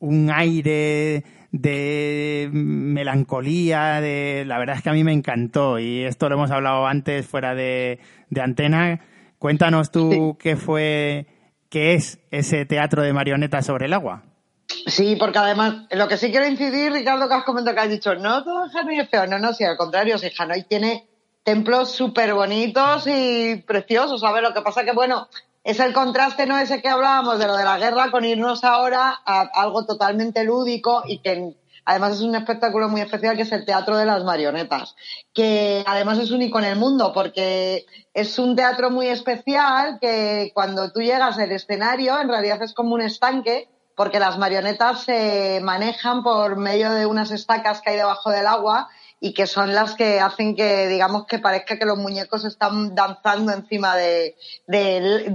un 0.00 0.30
aire 0.30 1.22
de 1.52 2.50
melancolía, 2.52 4.00
de 4.00 4.42
la 4.44 4.58
verdad 4.58 4.76
es 4.76 4.82
que 4.82 4.90
a 4.90 4.92
mí 4.92 5.04
me 5.04 5.12
encantó 5.12 5.78
y 5.78 6.02
esto 6.02 6.28
lo 6.28 6.34
hemos 6.34 6.50
hablado 6.50 6.88
antes 6.88 7.28
fuera 7.28 7.54
de, 7.54 8.00
de 8.28 8.40
antena. 8.40 9.00
Cuéntanos 9.38 9.92
tú 9.92 10.36
qué 10.36 10.56
fue, 10.56 11.26
qué 11.70 11.94
es 11.94 12.18
ese 12.32 12.66
teatro 12.66 13.02
de 13.02 13.12
marionetas 13.12 13.66
sobre 13.66 13.86
el 13.86 13.92
agua. 13.92 14.24
Sí, 14.88 15.14
porque 15.16 15.38
además, 15.38 15.86
lo 15.92 16.08
que 16.08 16.16
sí 16.16 16.32
quiero 16.32 16.48
incidir, 16.48 16.90
Ricardo, 16.90 17.28
que 17.28 17.34
has 17.34 17.44
comentado 17.44 17.76
que 17.76 17.82
has 17.82 17.88
dicho, 17.88 18.16
no 18.16 18.42
todo 18.42 18.64
Hanoi 18.64 18.98
es 18.98 19.08
feo, 19.08 19.28
no, 19.28 19.38
no, 19.38 19.52
sí, 19.52 19.62
al 19.62 19.76
contrario, 19.76 20.18
si 20.18 20.28
Hanoi 20.36 20.64
tiene 20.64 21.06
templos 21.44 21.92
súper 21.92 22.34
bonitos 22.34 23.06
y 23.06 23.56
preciosos, 23.66 24.22
¿sabes? 24.22 24.42
Lo 24.42 24.54
que 24.54 24.62
pasa 24.62 24.84
que, 24.84 24.92
bueno, 24.92 25.28
es 25.62 25.78
el 25.78 25.92
contraste, 25.92 26.46
¿no? 26.46 26.58
Ese 26.58 26.82
que 26.82 26.88
hablábamos 26.88 27.38
de 27.38 27.46
lo 27.46 27.56
de 27.56 27.64
la 27.64 27.78
guerra 27.78 28.10
con 28.10 28.24
irnos 28.24 28.64
ahora 28.64 29.20
a 29.24 29.42
algo 29.54 29.84
totalmente 29.84 30.42
lúdico 30.42 31.02
y 31.06 31.18
que 31.18 31.54
además 31.84 32.14
es 32.14 32.22
un 32.22 32.34
espectáculo 32.34 32.88
muy 32.88 33.02
especial 33.02 33.36
que 33.36 33.42
es 33.42 33.52
el 33.52 33.66
teatro 33.66 33.96
de 33.96 34.06
las 34.06 34.24
marionetas, 34.24 34.96
que 35.34 35.84
además 35.86 36.18
es 36.18 36.30
único 36.30 36.58
en 36.58 36.64
el 36.64 36.76
mundo 36.76 37.12
porque 37.12 37.84
es 38.14 38.38
un 38.38 38.56
teatro 38.56 38.90
muy 38.90 39.08
especial 39.08 39.98
que 40.00 40.50
cuando 40.54 40.92
tú 40.92 41.00
llegas 41.00 41.38
al 41.38 41.52
escenario 41.52 42.18
en 42.20 42.28
realidad 42.28 42.62
es 42.62 42.72
como 42.72 42.94
un 42.94 43.02
estanque 43.02 43.68
porque 43.96 44.18
las 44.18 44.38
marionetas 44.38 45.02
se 45.04 45.60
manejan 45.62 46.22
por 46.22 46.56
medio 46.56 46.90
de 46.90 47.06
unas 47.06 47.30
estacas 47.30 47.80
que 47.80 47.90
hay 47.90 47.96
debajo 47.96 48.30
del 48.30 48.46
agua 48.46 48.88
y 49.24 49.32
que 49.32 49.46
son 49.46 49.74
las 49.74 49.94
que 49.94 50.20
hacen 50.20 50.54
que, 50.54 50.86
digamos, 50.86 51.24
que 51.24 51.38
parezca 51.38 51.78
que 51.78 51.86
los 51.86 51.96
muñecos 51.96 52.44
están 52.44 52.94
danzando 52.94 53.52
encima 53.52 53.96
de, 53.96 54.36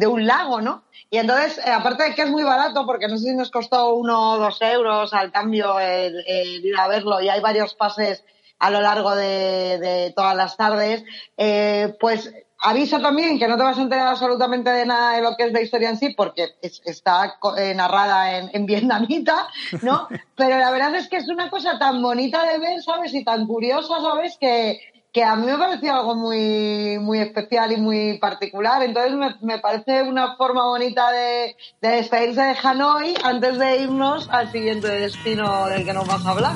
un 0.07 0.27
lago, 0.27 0.61
¿no? 0.61 0.83
Y 1.09 1.17
entonces, 1.17 1.57
eh, 1.57 1.71
aparte 1.71 2.03
de 2.03 2.13
que 2.13 2.21
es 2.21 2.29
muy 2.29 2.43
barato, 2.43 2.85
porque 2.85 3.07
no 3.07 3.17
sé 3.17 3.29
si 3.29 3.35
nos 3.35 3.49
costó 3.49 3.95
uno 3.95 4.33
o 4.33 4.37
dos 4.37 4.61
euros 4.61 5.11
al 5.15 5.31
cambio 5.31 5.79
el, 5.79 6.23
ir 6.27 6.77
a 6.77 6.87
verlo 6.87 7.19
y 7.19 7.29
hay 7.29 7.41
varios 7.41 7.73
pases 7.73 8.23
a 8.59 8.69
lo 8.69 8.79
largo 8.79 9.15
de, 9.15 10.13
todas 10.15 10.35
las 10.35 10.55
tardes, 10.55 11.03
eh, 11.35 11.91
pues 11.99 12.31
Avisa 12.61 12.99
también 12.99 13.39
que 13.39 13.47
no 13.47 13.55
te 13.55 13.63
vas 13.63 13.77
a 13.77 13.81
enterar 13.81 14.07
absolutamente 14.09 14.69
de 14.69 14.85
nada 14.85 15.15
de 15.15 15.21
lo 15.21 15.35
que 15.37 15.45
es 15.45 15.53
la 15.53 15.61
historia 15.61 15.89
en 15.89 15.97
sí, 15.97 16.13
porque 16.15 16.55
está 16.61 17.37
eh, 17.57 17.73
narrada 17.73 18.37
en, 18.37 18.65
vietnamita, 18.65 19.47
¿no? 19.81 20.07
Pero 20.35 20.57
la 20.59 20.69
verdad 20.71 20.95
es 20.95 21.07
que 21.07 21.17
es 21.17 21.29
una 21.29 21.49
cosa 21.49 21.79
tan 21.79 22.01
bonita 22.01 22.43
de 22.43 22.59
ver, 22.59 22.81
¿sabes? 22.81 23.13
Y 23.13 23.23
tan 23.23 23.47
curiosa, 23.47 24.01
¿sabes? 24.01 24.37
Que, 24.39 24.79
que 25.13 25.23
a 25.23 25.37
mí 25.37 25.45
me 25.45 25.57
pareció 25.57 25.93
algo 25.93 26.15
muy, 26.15 26.99
muy 26.99 27.19
especial 27.19 27.71
y 27.71 27.77
muy 27.77 28.17
particular. 28.17 28.83
Entonces 28.83 29.13
me, 29.13 29.35
me 29.41 29.59
parece 29.59 30.03
una 30.03 30.35
forma 30.35 30.65
bonita 30.65 31.11
de, 31.11 31.55
de 31.81 31.89
despedirse 31.89 32.41
de 32.41 32.57
Hanoi 32.61 33.15
antes 33.23 33.57
de 33.57 33.77
irnos 33.83 34.27
al 34.29 34.51
siguiente 34.51 34.87
destino 34.87 35.67
del 35.67 35.85
que 35.85 35.93
nos 35.93 36.05
vas 36.05 36.25
a 36.25 36.31
hablar. 36.31 36.55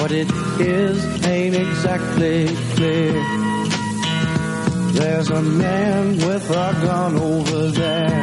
What 0.00 0.12
it 0.12 0.30
is 0.58 1.26
ain't 1.26 1.54
exactly 1.54 2.46
clear. 2.74 3.12
There's 4.96 5.28
a 5.30 5.42
man 5.42 6.16
with 6.16 6.50
a 6.50 6.68
gun 6.84 7.18
over 7.18 7.68
there, 7.68 8.22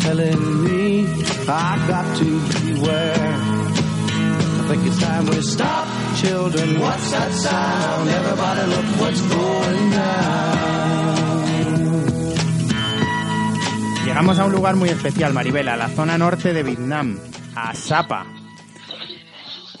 telling 0.00 0.64
me 0.64 1.06
I 1.46 1.86
got 1.92 2.16
to 2.20 2.30
beware. 2.64 3.34
I 4.60 4.64
think 4.68 4.86
it's 4.86 4.98
time 4.98 5.26
we 5.26 5.42
stop, 5.42 5.86
children. 6.16 6.80
What's 6.80 7.10
that 7.10 7.32
sound? 7.32 8.08
Everybody, 8.08 8.62
look 8.74 8.86
what's 9.00 9.20
going 9.20 9.90
down. 9.90 10.58
Llegamos 14.06 14.38
a 14.38 14.44
un 14.46 14.52
lugar 14.52 14.76
muy 14.76 14.88
especial, 14.88 15.34
Maribela, 15.34 15.76
la 15.76 15.88
zona 15.88 16.16
norte 16.16 16.54
de 16.54 16.62
Vietnam, 16.62 17.18
a 17.54 17.74
Sapa, 17.74 18.37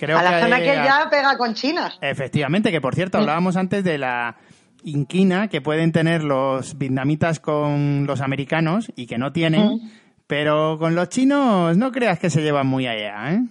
a 0.06 0.22
la 0.22 0.40
zona 0.40 0.58
que 0.58 0.66
ya 0.66 1.08
pega 1.10 1.36
con 1.36 1.54
China. 1.54 1.92
Efectivamente, 2.00 2.70
que 2.70 2.80
por 2.80 2.94
cierto, 2.94 3.18
hablábamos 3.18 3.56
antes 3.56 3.84
de 3.84 3.98
la 3.98 4.36
inquina 4.84 5.48
que 5.48 5.60
pueden 5.60 5.92
tener 5.92 6.22
los 6.24 6.78
vietnamitas 6.78 7.40
con 7.40 8.06
los 8.06 8.20
americanos 8.20 8.92
y 8.96 9.06
que 9.06 9.18
no 9.18 9.32
tienen, 9.32 9.90
pero 10.26 10.78
con 10.78 10.94
los 10.94 11.08
chinos 11.08 11.76
no 11.76 11.90
creas 11.92 12.18
que 12.18 12.30
se 12.30 12.42
llevan 12.42 12.66
muy 12.66 12.86
allá, 12.86 13.32
¿eh? 13.32 13.42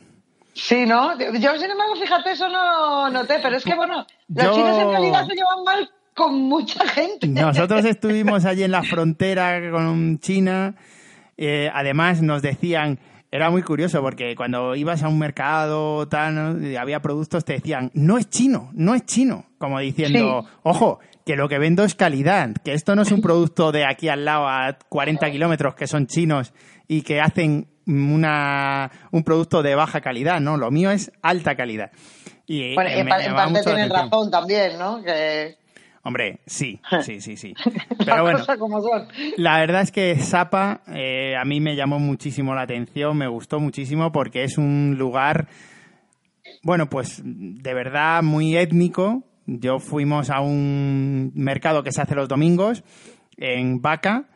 Sí, 0.54 0.86
¿no? 0.88 1.18
Yo, 1.20 1.56
sin 1.58 1.70
embargo, 1.70 1.96
fíjate, 2.02 2.32
eso 2.32 2.50
no 2.50 3.10
noté, 3.12 3.36
pero 3.44 3.58
es 3.58 3.64
que, 3.64 3.76
bueno, 3.76 4.08
los 4.28 4.56
chinos 4.56 4.78
en 4.80 4.90
realidad 4.90 5.28
se 5.28 5.36
llevan 5.36 5.64
mal 5.64 5.90
con 6.16 6.34
mucha 6.42 6.88
gente. 6.88 7.28
Nosotros 7.28 7.86
estuvimos 7.86 8.44
allí 8.44 8.64
en 8.64 8.72
la 8.72 8.82
frontera 8.82 9.60
con 9.72 10.18
China, 10.18 10.74
eh, 11.38 11.70
además 11.72 12.24
nos 12.24 12.42
decían 12.42 12.98
era 13.32 13.50
muy 13.50 13.62
curioso 13.62 14.02
porque 14.02 14.36
cuando 14.36 14.76
ibas 14.76 15.04
a 15.04 15.10
un 15.10 15.20
mercado, 15.20 16.08
tal, 16.08 16.76
había 16.78 17.02
productos, 17.02 17.44
te 17.44 17.54
decían, 17.54 17.92
no 17.94 18.18
es 18.18 18.30
chino, 18.30 18.70
no 18.74 18.96
es 18.96 19.06
chino. 19.06 19.46
Como 19.58 19.80
diciendo, 19.80 20.46
ojo, 20.64 21.00
que 21.26 21.36
lo 21.36 21.50
que 21.50 21.58
vendo 21.58 21.84
es 21.84 21.96
calidad, 21.96 22.54
que 22.64 22.74
esto 22.74 22.96
no 22.96 23.02
es 23.02 23.12
un 23.12 23.22
producto 23.22 23.72
de 23.72 23.86
aquí 23.86 24.08
al 24.08 24.24
lado 24.24 24.48
a 24.48 24.78
40 24.90 25.30
kilómetros 25.32 25.76
que 25.76 25.88
son 25.88 26.08
chinos 26.08 26.54
y 26.88 27.02
que 27.02 27.20
hacen 27.20 27.68
una, 27.86 28.92
un 29.12 29.24
producto 29.24 29.62
de 29.62 29.76
baja 29.76 30.00
calidad, 30.02 30.40
¿no? 30.40 30.58
Lo 30.58 30.72
mío 30.72 30.92
es 30.92 31.12
alta 31.22 31.56
calidad. 31.56 31.92
Y, 32.46 32.76
bueno, 32.76 32.90
en, 32.90 33.08
parte 33.08 33.62
tienen 33.64 33.90
razón 33.90 34.32
también, 34.32 34.78
¿no? 34.78 35.04
Que 35.04 35.58
Hombre, 36.08 36.40
sí, 36.46 36.80
sí, 37.02 37.20
sí, 37.20 37.36
sí. 37.36 37.54
Pero 37.98 38.22
bueno, 38.24 38.40
la 39.36 39.60
verdad 39.60 39.82
es 39.82 39.92
que 39.92 40.16
Sapa 40.16 40.80
eh, 40.88 41.36
a 41.36 41.44
mí 41.44 41.60
me 41.60 41.76
llamó 41.76 42.00
muchísimo 42.00 42.56
la 42.56 42.62
atención, 42.62 43.18
me 43.18 43.28
gustó 43.28 43.60
muchísimo 43.60 44.14
porque 44.14 44.46
es 44.46 44.58
un 44.58 44.96
lugar, 44.98 45.50
bueno, 46.64 46.90
pues 46.90 47.22
de 47.26 47.74
verdad 47.74 48.24
muy 48.24 48.56
étnico. 48.56 49.26
Yo 49.48 49.80
fuimos 49.80 50.30
a 50.30 50.40
un 50.40 51.34
mercado 51.36 51.84
que 51.84 51.92
se 51.92 52.02
hace 52.02 52.16
los 52.16 52.30
domingos 52.30 52.86
en 53.36 53.82
Vaca 53.82 54.30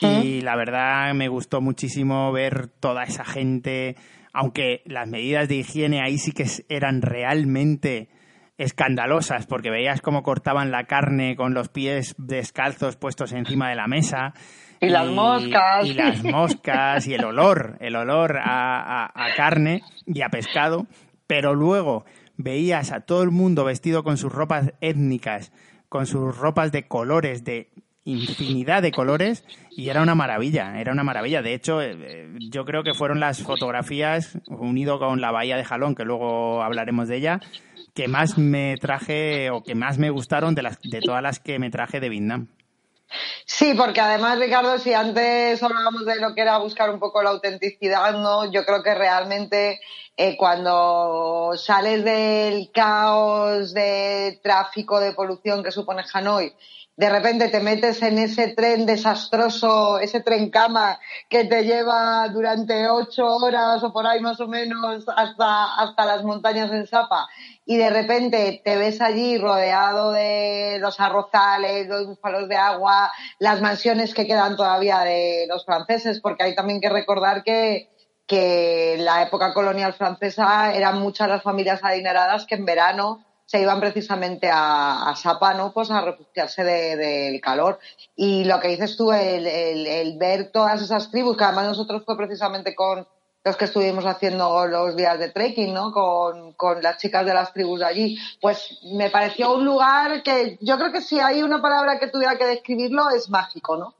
y 0.00 0.40
la 0.40 0.56
verdad 0.56 1.12
me 1.12 1.28
gustó 1.28 1.60
muchísimo 1.60 2.32
ver 2.32 2.68
toda 2.68 3.02
esa 3.02 3.26
gente, 3.26 3.96
aunque 4.32 4.80
las 4.86 5.06
medidas 5.08 5.46
de 5.46 5.56
higiene 5.56 6.00
ahí 6.00 6.16
sí 6.16 6.32
que 6.32 6.46
eran 6.70 7.02
realmente 7.02 8.08
escandalosas 8.62 9.46
porque 9.46 9.70
veías 9.70 10.00
cómo 10.00 10.22
cortaban 10.22 10.70
la 10.70 10.84
carne 10.84 11.36
con 11.36 11.54
los 11.54 11.68
pies 11.68 12.14
descalzos 12.18 12.96
puestos 12.96 13.32
encima 13.32 13.68
de 13.68 13.76
la 13.76 13.86
mesa. 13.86 14.34
Y, 14.80 14.88
las 14.88 15.08
moscas. 15.08 15.86
Y 15.86 15.94
las 15.94 16.24
moscas 16.24 17.06
y 17.06 17.14
el 17.14 17.24
olor, 17.24 17.76
el 17.80 17.96
olor 17.96 18.38
a, 18.42 19.12
carne 19.36 19.82
y 20.06 20.22
a 20.22 20.28
pescado. 20.28 20.86
Pero 21.26 21.54
luego 21.54 22.04
veías 22.36 22.92
a 22.92 23.00
todo 23.00 23.22
el 23.22 23.30
mundo 23.30 23.64
vestido 23.64 24.02
con 24.02 24.16
sus 24.16 24.32
ropas 24.32 24.72
étnicas, 24.80 25.52
con 25.88 26.06
sus 26.06 26.36
ropas 26.36 26.72
de 26.72 26.88
colores, 26.88 27.44
de 27.44 27.70
infinidad 28.04 28.82
de 28.82 28.90
colores 28.90 29.44
y 29.70 29.88
era 29.88 30.02
una 30.02 30.14
maravilla, 30.14 30.80
era 30.80 30.92
una 30.92 31.04
maravilla. 31.04 31.42
De 31.42 31.54
hecho, 31.54 31.80
eh, 31.80 31.96
eh, 31.98 32.28
yo 32.50 32.64
creo 32.64 32.82
que 32.82 32.94
fueron 32.94 33.20
las 33.20 33.40
fotografías 33.42 34.38
unido 34.48 34.98
con 34.98 35.20
la 35.20 35.30
bahía 35.30 35.56
de 35.56 35.64
Jalón, 35.64 35.94
que 35.94 36.04
luego 36.04 36.62
hablaremos 36.62 37.08
de 37.08 37.16
ella, 37.16 37.40
que 37.94 38.08
más 38.08 38.38
me 38.38 38.76
traje 38.78 39.50
o 39.50 39.62
que 39.62 39.74
más 39.74 39.98
me 39.98 40.10
gustaron 40.10 40.54
de, 40.54 40.62
las, 40.62 40.80
de 40.82 41.00
todas 41.00 41.22
las 41.22 41.40
que 41.40 41.58
me 41.58 41.70
traje 41.70 42.00
de 42.00 42.08
Vietnam. 42.08 42.48
Sí, 43.44 43.74
porque 43.76 44.00
además, 44.00 44.38
Ricardo, 44.38 44.78
si 44.78 44.94
antes 44.94 45.62
hablábamos 45.62 46.06
de 46.06 46.18
lo 46.18 46.34
que 46.34 46.40
era 46.40 46.56
buscar 46.58 46.90
un 46.90 46.98
poco 46.98 47.22
la 47.22 47.30
autenticidad, 47.30 48.14
¿no? 48.14 48.50
Yo 48.50 48.64
creo 48.64 48.82
que 48.82 48.94
realmente 48.94 49.80
eh, 50.16 50.36
cuando 50.36 51.52
sales 51.56 52.04
del 52.04 52.70
caos 52.72 53.74
de 53.74 54.40
tráfico, 54.42 55.00
de 55.00 55.12
polución 55.12 55.62
que 55.62 55.70
supone 55.70 56.04
Hanoi 56.12 56.54
de 56.96 57.08
repente 57.08 57.48
te 57.48 57.60
metes 57.60 58.02
en 58.02 58.18
ese 58.18 58.48
tren 58.48 58.84
desastroso, 58.84 59.98
ese 59.98 60.20
tren 60.20 60.50
cama 60.50 61.00
que 61.28 61.44
te 61.44 61.64
lleva 61.64 62.28
durante 62.28 62.86
ocho 62.88 63.24
horas 63.24 63.82
o 63.82 63.92
por 63.92 64.06
ahí 64.06 64.20
más 64.20 64.38
o 64.40 64.46
menos 64.46 65.04
hasta, 65.16 65.74
hasta 65.74 66.04
las 66.04 66.22
montañas 66.22 66.70
en 66.70 66.86
Sapa 66.86 67.28
y 67.64 67.78
de 67.78 67.88
repente 67.88 68.60
te 68.62 68.76
ves 68.76 69.00
allí 69.00 69.38
rodeado 69.38 70.12
de 70.12 70.78
los 70.80 71.00
arrozales, 71.00 71.88
los 71.88 72.06
búfalos 72.06 72.48
de 72.48 72.56
agua, 72.56 73.10
las 73.38 73.62
mansiones 73.62 74.12
que 74.12 74.26
quedan 74.26 74.56
todavía 74.56 75.00
de 75.00 75.46
los 75.48 75.64
franceses, 75.64 76.20
porque 76.20 76.42
hay 76.42 76.54
también 76.54 76.80
que 76.80 76.90
recordar 76.90 77.42
que, 77.42 77.88
que 78.26 78.94
en 78.94 79.04
la 79.04 79.22
época 79.22 79.52
colonial 79.52 79.92
francesa 79.94 80.74
eran 80.74 81.00
muchas 81.00 81.28
las 81.28 81.42
familias 81.42 81.80
adineradas 81.82 82.46
que 82.46 82.54
en 82.54 82.64
verano 82.64 83.24
se 83.52 83.60
iban 83.60 83.80
precisamente 83.80 84.48
a, 84.50 85.12
Sapa, 85.14 85.52
¿no? 85.52 85.72
Pues 85.72 85.90
a 85.90 86.00
refugiarse 86.00 86.64
del 86.64 87.38
calor. 87.42 87.78
Y 88.16 88.44
lo 88.44 88.58
que 88.60 88.68
dices 88.68 88.96
tú, 88.96 89.12
el, 89.12 90.16
ver 90.16 90.50
todas 90.50 90.80
esas 90.80 91.10
tribus, 91.10 91.36
que 91.36 91.44
además 91.44 91.66
nosotros 91.66 92.02
fue 92.06 92.16
precisamente 92.16 92.74
con 92.74 93.06
los 93.44 93.56
que 93.58 93.66
estuvimos 93.66 94.06
haciendo 94.06 94.66
los 94.66 94.96
días 94.96 95.18
de 95.18 95.28
trekking, 95.28 95.74
¿no? 95.74 95.92
Con, 95.92 96.52
con 96.52 96.82
las 96.82 96.96
chicas 96.96 97.26
de 97.26 97.34
las 97.34 97.52
tribus 97.52 97.80
de 97.80 97.86
allí, 97.86 98.18
pues 98.40 98.78
me 98.94 99.10
pareció 99.10 99.52
un 99.54 99.66
lugar 99.66 100.22
que 100.22 100.56
yo 100.62 100.78
creo 100.78 100.90
que 100.90 101.02
si 101.02 101.20
hay 101.20 101.42
una 101.42 101.60
palabra 101.60 101.98
que 101.98 102.08
tuviera 102.08 102.38
que 102.38 102.46
describirlo 102.46 103.10
es 103.10 103.28
mágico, 103.28 103.76
¿no? 103.76 103.94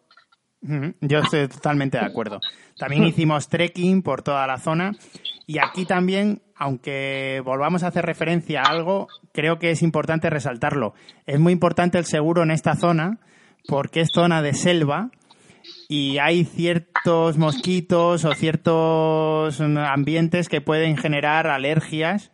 Yo 0.63 1.19
estoy 1.19 1.49
totalmente 1.49 1.99
de 1.99 2.07
acuerdo. 2.07 2.41
También 2.79 3.05
hicimos 3.05 3.49
trekking 3.49 4.03
por 4.03 4.23
toda 4.23 4.47
la 4.47 4.59
zona 4.59 4.93
y 5.47 5.59
aquí 5.59 5.85
también, 5.85 6.41
aunque 6.57 7.43
volvamos 7.45 7.83
a 7.83 7.89
hacer 7.89 8.07
referencia 8.07 8.63
a 8.63 8.71
algo, 8.71 9.09
creo 9.33 9.59
que 9.59 9.73
es 9.73 9.83
importante 9.83 10.31
resaltarlo. 10.31 10.95
Es 11.27 11.41
muy 11.41 11.53
importante 11.53 11.99
el 11.99 12.05
seguro 12.05 12.45
en 12.45 12.53
esta 12.53 12.77
zona 12.77 13.19
porque 13.67 14.01
es 14.01 14.11
zona 14.15 14.41
de 14.41 14.55
selva 14.55 15.11
y 15.89 16.19
hay 16.19 16.45
ciertos 16.45 17.39
mosquitos 17.39 18.25
o 18.25 18.33
ciertos 18.35 19.61
ambientes 19.61 20.49
que 20.49 20.61
pueden 20.61 20.97
generar 20.97 21.49
alergias 21.49 22.31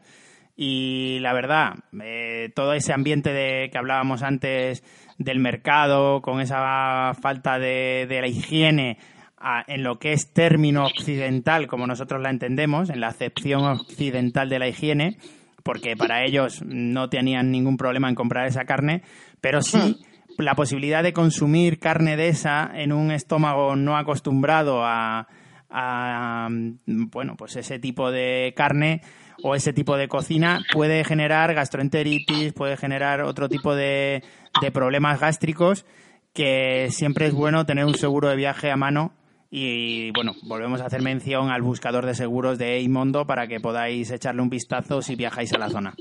y 0.61 1.21
la 1.21 1.33
verdad, 1.33 1.75
eh, 2.03 2.51
todo 2.53 2.73
ese 2.73 2.93
ambiente 2.93 3.33
de 3.33 3.71
que 3.71 3.79
hablábamos 3.79 4.25
antes 4.25 4.83
del 5.17 5.39
mercado, 5.39 6.21
con 6.21 6.41
esa 6.41 7.13
falta 7.23 7.61
de, 7.61 8.07
de 8.09 8.21
la 8.21 8.27
higiene 8.27 8.99
a- 9.39 9.63
en 9.69 9.85
lo 9.85 10.01
que 10.01 10.13
es 10.13 10.33
término 10.33 10.85
occidental, 10.85 11.69
como 11.69 11.87
nosotros 11.87 12.21
la 12.21 12.31
entendemos, 12.31 12.91
en 12.91 12.99
la 13.01 13.07
acepción 13.07 13.63
occidental 13.65 14.49
de 14.49 14.59
la 14.59 14.67
higiene, 14.67 15.17
porque 15.63 15.97
para 15.97 16.25
ellos 16.25 16.61
no 16.67 17.09
tenían 17.09 17.53
ningún 17.53 17.77
problema 17.77 18.09
en 18.09 18.17
comprar 18.17 18.47
esa 18.49 18.65
carne, 18.65 19.03
pero 19.41 19.63
sí 19.63 19.97
la 20.39 20.57
posibilidad 20.57 21.05
de 21.05 21.13
consumir 21.13 21.79
carne 21.79 22.17
de 22.17 22.29
esa 22.29 22.69
en 22.75 22.93
un 22.93 23.13
estómago 23.13 23.77
no 23.77 23.97
acostumbrado 23.97 24.85
a, 24.85 25.29
a, 25.71 26.49
bueno, 26.87 27.37
pues 27.37 27.55
ese 27.57 27.79
tipo 27.79 28.11
de 28.11 28.55
carne 28.57 29.03
o 29.43 29.55
ese 29.55 29.73
tipo 29.73 29.97
de 29.97 30.09
cocina 30.09 30.61
puede 30.73 31.05
generar 31.05 31.55
gastroenteritis, 31.55 32.53
puede 32.53 32.77
generar 32.77 33.23
otro 33.23 33.49
tipo 33.49 33.75
de, 33.75 34.23
de 34.61 34.71
problemas 34.71 35.21
gástricos 35.21 35.85
que 36.33 36.89
siempre 36.91 37.27
es 37.27 37.35
bueno 37.35 37.67
tener 37.67 37.85
un 37.85 37.97
seguro 37.97 38.29
de 38.29 38.37
viaje 38.37 38.71
a 38.71 38.77
mano 38.77 39.13
y 39.51 40.13
bueno, 40.13 40.33
volvemos 40.43 40.81
a 40.81 40.87
hacer 40.87 41.03
mención 41.03 41.51
al 41.51 41.63
buscador 41.63 42.05
de 42.05 42.15
seguros 42.15 42.59
de 42.59 42.77
Eimondo 42.77 43.27
para 43.27 43.47
que 43.47 43.61
podáis 43.61 44.11
echarle 44.11 44.43
un 44.43 44.51
vistazo 44.51 45.01
si 45.01 45.17
viajáis 45.17 45.53
a 45.55 45.59
la 45.59 45.71
zona. 45.71 45.95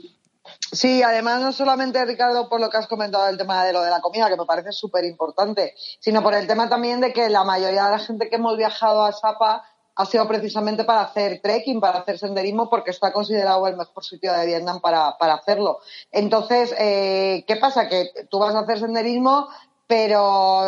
Sí, 0.72 1.02
además 1.02 1.42
no 1.42 1.52
solamente, 1.52 2.04
Ricardo, 2.06 2.50
por 2.50 2.60
lo 2.60 2.70
que 2.70 2.78
has 2.78 2.88
comentado 2.88 3.26
del 3.26 3.38
tema 3.38 3.66
de 3.66 3.74
lo 3.74 3.82
de 3.82 3.90
la 3.90 4.02
comida, 4.02 4.30
que 4.30 4.38
me 4.38 4.46
parece 4.46 4.72
súper 4.72 5.06
importante, 5.06 5.74
sino 6.00 6.22
por 6.24 6.34
el 6.34 6.48
tema 6.48 6.70
también 6.70 7.02
de 7.02 7.14
que 7.14 7.30
la 7.30 7.44
mayoría 7.44 7.86
de 7.86 7.92
la 7.92 8.00
gente 8.00 8.30
que 8.30 8.36
hemos 8.36 8.58
viajado 8.58 9.06
a 9.06 9.12
Sapa 9.12 9.64
ha 9.98 10.06
sido 10.06 10.28
precisamente 10.28 10.84
para 10.84 11.02
hacer 11.02 11.42
trekking, 11.42 11.80
para 11.80 12.00
hacer 12.00 12.20
senderismo, 12.20 12.70
porque 12.70 12.92
está 12.92 13.12
considerado 13.12 13.68
el 13.68 13.76
mejor 13.76 14.06
sitio 14.06 14.32
de 14.32 14.46
Vietnam 14.46 14.80
para, 14.80 15.18
para 15.18 15.34
hacerlo. 15.34 15.80
Entonces, 16.12 16.74
eh, 16.78 17.44
¿qué 17.48 17.56
pasa? 17.56 17.90
Que 17.90 18.12
tú 18.30 18.38
vas 18.38 18.54
a 18.54 18.60
hacer 18.60 18.80
senderismo, 18.80 19.48
pero 19.88 20.68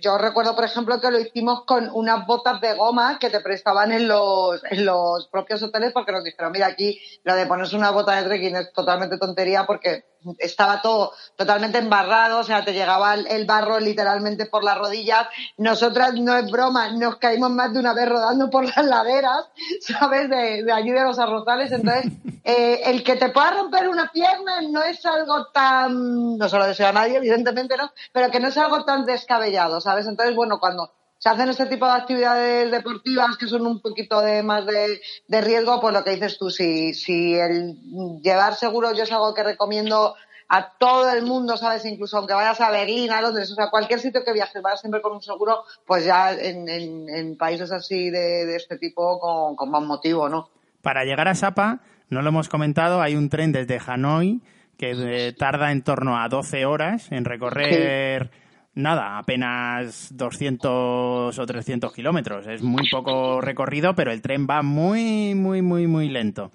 yo 0.00 0.18
recuerdo, 0.18 0.54
por 0.54 0.64
ejemplo, 0.64 1.00
que 1.00 1.10
lo 1.10 1.18
hicimos 1.18 1.64
con 1.64 1.90
unas 1.92 2.26
botas 2.26 2.60
de 2.60 2.74
goma 2.74 3.18
que 3.18 3.30
te 3.30 3.40
prestaban 3.40 3.92
en 3.92 4.08
los, 4.08 4.62
en 4.70 4.84
los 4.84 5.28
propios 5.28 5.62
hoteles 5.62 5.92
porque 5.92 6.12
nos 6.12 6.24
dijeron, 6.24 6.52
mira, 6.52 6.66
aquí 6.66 7.00
lo 7.24 7.34
de 7.34 7.46
ponerse 7.46 7.76
una 7.76 7.90
bota 7.90 8.16
de 8.16 8.24
trekking 8.24 8.56
es 8.56 8.72
totalmente 8.72 9.18
tontería 9.18 9.66
porque 9.66 10.04
estaba 10.38 10.82
todo 10.82 11.12
totalmente 11.36 11.78
embarrado, 11.78 12.40
o 12.40 12.44
sea, 12.44 12.64
te 12.64 12.72
llegaba 12.72 13.14
el, 13.14 13.46
barro 13.46 13.78
literalmente 13.78 14.46
por 14.46 14.64
las 14.64 14.76
rodillas. 14.76 15.26
Nosotras, 15.56 16.14
no 16.14 16.36
es 16.36 16.50
broma, 16.50 16.90
nos 16.90 17.16
caímos 17.16 17.50
más 17.50 17.72
de 17.72 17.78
una 17.78 17.94
vez 17.94 18.08
rodando 18.08 18.50
por 18.50 18.64
las 18.64 18.84
laderas, 18.84 19.46
¿sabes? 19.80 20.28
De, 20.28 20.64
de 20.64 20.72
allí 20.72 20.90
de 20.90 21.02
los 21.02 21.18
arrozales. 21.18 21.72
Entonces, 21.72 22.12
eh, 22.44 22.80
el 22.86 23.04
que 23.04 23.16
te 23.16 23.28
pueda 23.30 23.52
romper 23.52 23.88
una 23.88 24.10
pierna 24.10 24.60
no 24.68 24.82
es 24.82 25.04
algo 25.06 25.46
tan, 25.52 26.36
no 26.36 26.48
se 26.48 26.58
lo 26.58 26.66
deseo 26.66 26.88
a 26.88 26.92
nadie, 26.92 27.16
evidentemente 27.16 27.76
no, 27.76 27.90
pero 28.12 28.30
que 28.30 28.40
no 28.40 28.48
es 28.48 28.56
algo 28.56 28.84
tan 28.84 29.04
descabellado, 29.04 29.77
¿sabes? 29.80 30.06
Entonces, 30.06 30.34
bueno, 30.34 30.58
cuando 30.58 30.92
se 31.18 31.28
hacen 31.28 31.48
este 31.48 31.66
tipo 31.66 31.86
de 31.86 31.92
actividades 31.92 32.70
deportivas 32.70 33.36
que 33.36 33.46
son 33.46 33.66
un 33.66 33.80
poquito 33.80 34.20
de 34.20 34.42
más 34.42 34.64
de, 34.66 35.00
de 35.26 35.40
riesgo, 35.40 35.80
pues 35.80 35.92
lo 35.92 36.04
que 36.04 36.12
dices 36.12 36.38
tú, 36.38 36.50
si, 36.50 36.94
si 36.94 37.34
el 37.34 37.76
llevar 38.22 38.54
seguro 38.54 38.92
yo 38.94 39.02
es 39.02 39.12
algo 39.12 39.34
que 39.34 39.42
recomiendo 39.42 40.14
a 40.48 40.72
todo 40.78 41.12
el 41.12 41.24
mundo, 41.24 41.56
¿sabes? 41.56 41.84
Incluso 41.84 42.16
aunque 42.16 42.34
vayas 42.34 42.60
a 42.60 42.70
Berlín, 42.70 43.10
a 43.10 43.20
Londres, 43.20 43.50
o 43.50 43.54
sea, 43.54 43.68
cualquier 43.68 44.00
sitio 44.00 44.24
que 44.24 44.32
viajes, 44.32 44.62
vayas 44.62 44.80
siempre 44.80 45.02
con 45.02 45.12
un 45.12 45.22
seguro, 45.22 45.64
pues 45.86 46.04
ya 46.04 46.32
en, 46.32 46.68
en, 46.68 47.08
en 47.08 47.36
países 47.36 47.70
así 47.70 48.10
de, 48.10 48.46
de 48.46 48.56
este 48.56 48.78
tipo 48.78 49.18
con, 49.20 49.56
con 49.56 49.70
más 49.70 49.82
motivo, 49.82 50.28
¿no? 50.28 50.48
Para 50.80 51.04
llegar 51.04 51.28
a 51.28 51.34
Sapa, 51.34 51.80
no 52.08 52.22
lo 52.22 52.28
hemos 52.28 52.48
comentado, 52.48 53.02
hay 53.02 53.14
un 53.14 53.28
tren 53.28 53.52
desde 53.52 53.78
Hanoi 53.84 54.40
que 54.78 54.92
eh, 54.92 55.32
tarda 55.32 55.72
en 55.72 55.82
torno 55.82 56.16
a 56.16 56.28
12 56.28 56.64
horas 56.64 57.10
en 57.10 57.24
recorrer, 57.24 58.30
nada, 58.78 59.18
apenas 59.18 60.16
200 60.16 61.38
o 61.38 61.46
300 61.46 61.92
kilómetros. 61.92 62.46
Es 62.46 62.62
muy 62.62 62.88
poco 62.90 63.40
recorrido, 63.40 63.94
pero 63.94 64.12
el 64.12 64.22
tren 64.22 64.46
va 64.48 64.62
muy, 64.62 65.34
muy, 65.34 65.62
muy, 65.62 65.86
muy 65.86 66.08
lento. 66.08 66.50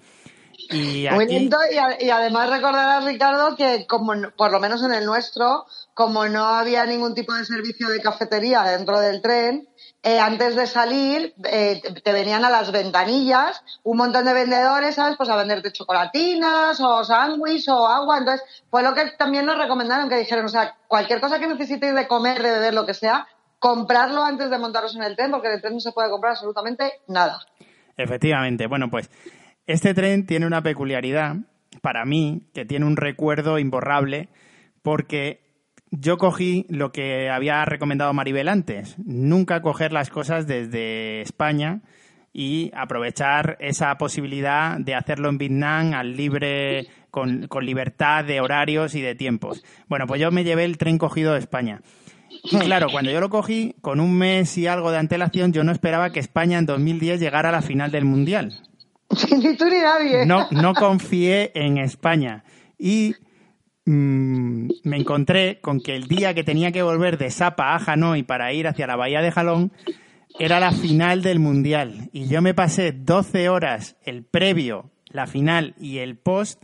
Y 0.56 1.06
Muy 1.10 1.26
lento 1.26 1.58
y, 2.00 2.08
además 2.10 2.50
recordarás, 2.50 3.04
Ricardo, 3.04 3.56
que 3.56 3.86
como 3.86 4.12
por 4.36 4.52
lo 4.52 4.60
menos 4.60 4.82
en 4.84 4.92
el 4.94 5.04
nuestro, 5.04 5.66
como 5.94 6.26
no 6.28 6.44
había 6.44 6.84
ningún 6.86 7.14
tipo 7.14 7.34
de 7.34 7.44
servicio 7.44 7.88
de 7.88 8.00
cafetería 8.00 8.62
dentro 8.62 9.00
del 9.00 9.20
tren, 9.20 9.68
eh, 10.02 10.18
antes 10.20 10.54
de 10.54 10.66
salir 10.66 11.34
eh, 11.44 11.80
te- 11.82 12.00
te 12.00 12.12
venían 12.12 12.44
a 12.44 12.50
las 12.50 12.70
ventanillas 12.72 13.62
un 13.82 13.96
montón 13.96 14.24
de 14.26 14.34
vendedores, 14.34 14.94
¿sabes? 14.96 15.16
Pues 15.16 15.28
a 15.28 15.36
venderte 15.36 15.72
chocolatinas 15.72 16.78
o 16.80 17.02
sándwich 17.04 17.68
o 17.68 17.86
agua. 17.86 18.18
Entonces, 18.18 18.46
fue 18.70 18.82
lo 18.82 18.94
que 18.94 19.12
también 19.18 19.46
nos 19.46 19.58
recomendaron, 19.58 20.08
que 20.08 20.16
dijeron, 20.18 20.44
o 20.44 20.48
sea, 20.50 20.76
cualquier 20.88 21.20
cosa 21.20 21.38
que 21.38 21.46
necesitéis 21.46 21.94
de 21.94 22.06
comer, 22.06 22.42
de 22.42 22.50
beber, 22.50 22.74
lo 22.74 22.84
que 22.86 22.94
sea, 22.94 23.26
comprarlo 23.58 24.22
antes 24.22 24.50
de 24.50 24.58
montaros 24.58 24.94
en 24.94 25.02
el 25.02 25.16
tren, 25.16 25.30
porque 25.30 25.48
en 25.48 25.54
el 25.54 25.60
tren 25.62 25.74
no 25.74 25.80
se 25.80 25.92
puede 25.92 26.10
comprar 26.10 26.32
absolutamente 26.32 27.00
nada. 27.06 27.38
Efectivamente. 27.96 28.66
Bueno, 28.66 28.90
pues 28.90 29.08
este 29.66 29.94
tren 29.94 30.26
tiene 30.26 30.46
una 30.46 30.62
peculiaridad 30.62 31.36
para 31.80 32.04
mí 32.04 32.48
que 32.54 32.64
tiene 32.64 32.86
un 32.86 32.96
recuerdo 32.96 33.58
imborrable 33.58 34.28
porque 34.82 35.40
yo 35.90 36.18
cogí 36.18 36.66
lo 36.68 36.92
que 36.92 37.30
había 37.30 37.64
recomendado 37.64 38.12
Maribel 38.12 38.48
antes, 38.48 38.96
nunca 38.98 39.62
coger 39.62 39.92
las 39.92 40.10
cosas 40.10 40.46
desde 40.46 41.20
España 41.20 41.82
y 42.32 42.72
aprovechar 42.74 43.56
esa 43.60 43.96
posibilidad 43.96 44.78
de 44.78 44.94
hacerlo 44.94 45.28
en 45.28 45.38
Vietnam 45.38 45.94
al 45.94 46.16
libre 46.16 46.88
con, 47.10 47.46
con 47.46 47.64
libertad 47.64 48.24
de 48.24 48.40
horarios 48.40 48.96
y 48.96 49.00
de 49.00 49.14
tiempos. 49.14 49.64
Bueno, 49.88 50.06
pues 50.06 50.20
yo 50.20 50.32
me 50.32 50.42
llevé 50.42 50.64
el 50.64 50.78
tren 50.78 50.98
cogido 50.98 51.32
de 51.32 51.38
España. 51.38 51.80
Y 52.42 52.58
claro, 52.58 52.88
cuando 52.90 53.12
yo 53.12 53.20
lo 53.20 53.30
cogí, 53.30 53.76
con 53.80 54.00
un 54.00 54.18
mes 54.18 54.58
y 54.58 54.66
algo 54.66 54.90
de 54.90 54.98
antelación, 54.98 55.52
yo 55.52 55.62
no 55.62 55.70
esperaba 55.70 56.10
que 56.10 56.18
España 56.18 56.58
en 56.58 56.66
2010 56.66 57.20
llegara 57.20 57.50
a 57.50 57.52
la 57.52 57.62
final 57.62 57.92
del 57.92 58.04
Mundial. 58.04 58.60
ni 59.30 59.56
tú 59.56 59.66
ni 59.66 59.80
nadie. 59.80 60.26
No, 60.26 60.48
no 60.50 60.74
confié 60.74 61.52
en 61.54 61.78
España. 61.78 62.44
Y 62.78 63.14
mm, 63.84 64.68
me 64.84 64.96
encontré 64.96 65.60
con 65.60 65.80
que 65.80 65.94
el 65.94 66.08
día 66.08 66.34
que 66.34 66.44
tenía 66.44 66.72
que 66.72 66.82
volver 66.82 67.18
de 67.18 67.30
Sapa 67.30 67.74
a 67.74 67.92
Hanoi 67.92 68.22
para 68.22 68.52
ir 68.52 68.66
hacia 68.66 68.86
la 68.86 68.96
bahía 68.96 69.20
de 69.20 69.30
Jalón 69.32 69.72
era 70.38 70.58
la 70.60 70.72
final 70.72 71.22
del 71.22 71.38
Mundial. 71.38 72.10
Y 72.12 72.26
yo 72.26 72.42
me 72.42 72.54
pasé 72.54 72.92
12 72.92 73.48
horas, 73.48 73.96
el 74.02 74.24
previo, 74.24 74.90
la 75.06 75.26
final 75.26 75.74
y 75.78 75.98
el 75.98 76.16
post, 76.16 76.60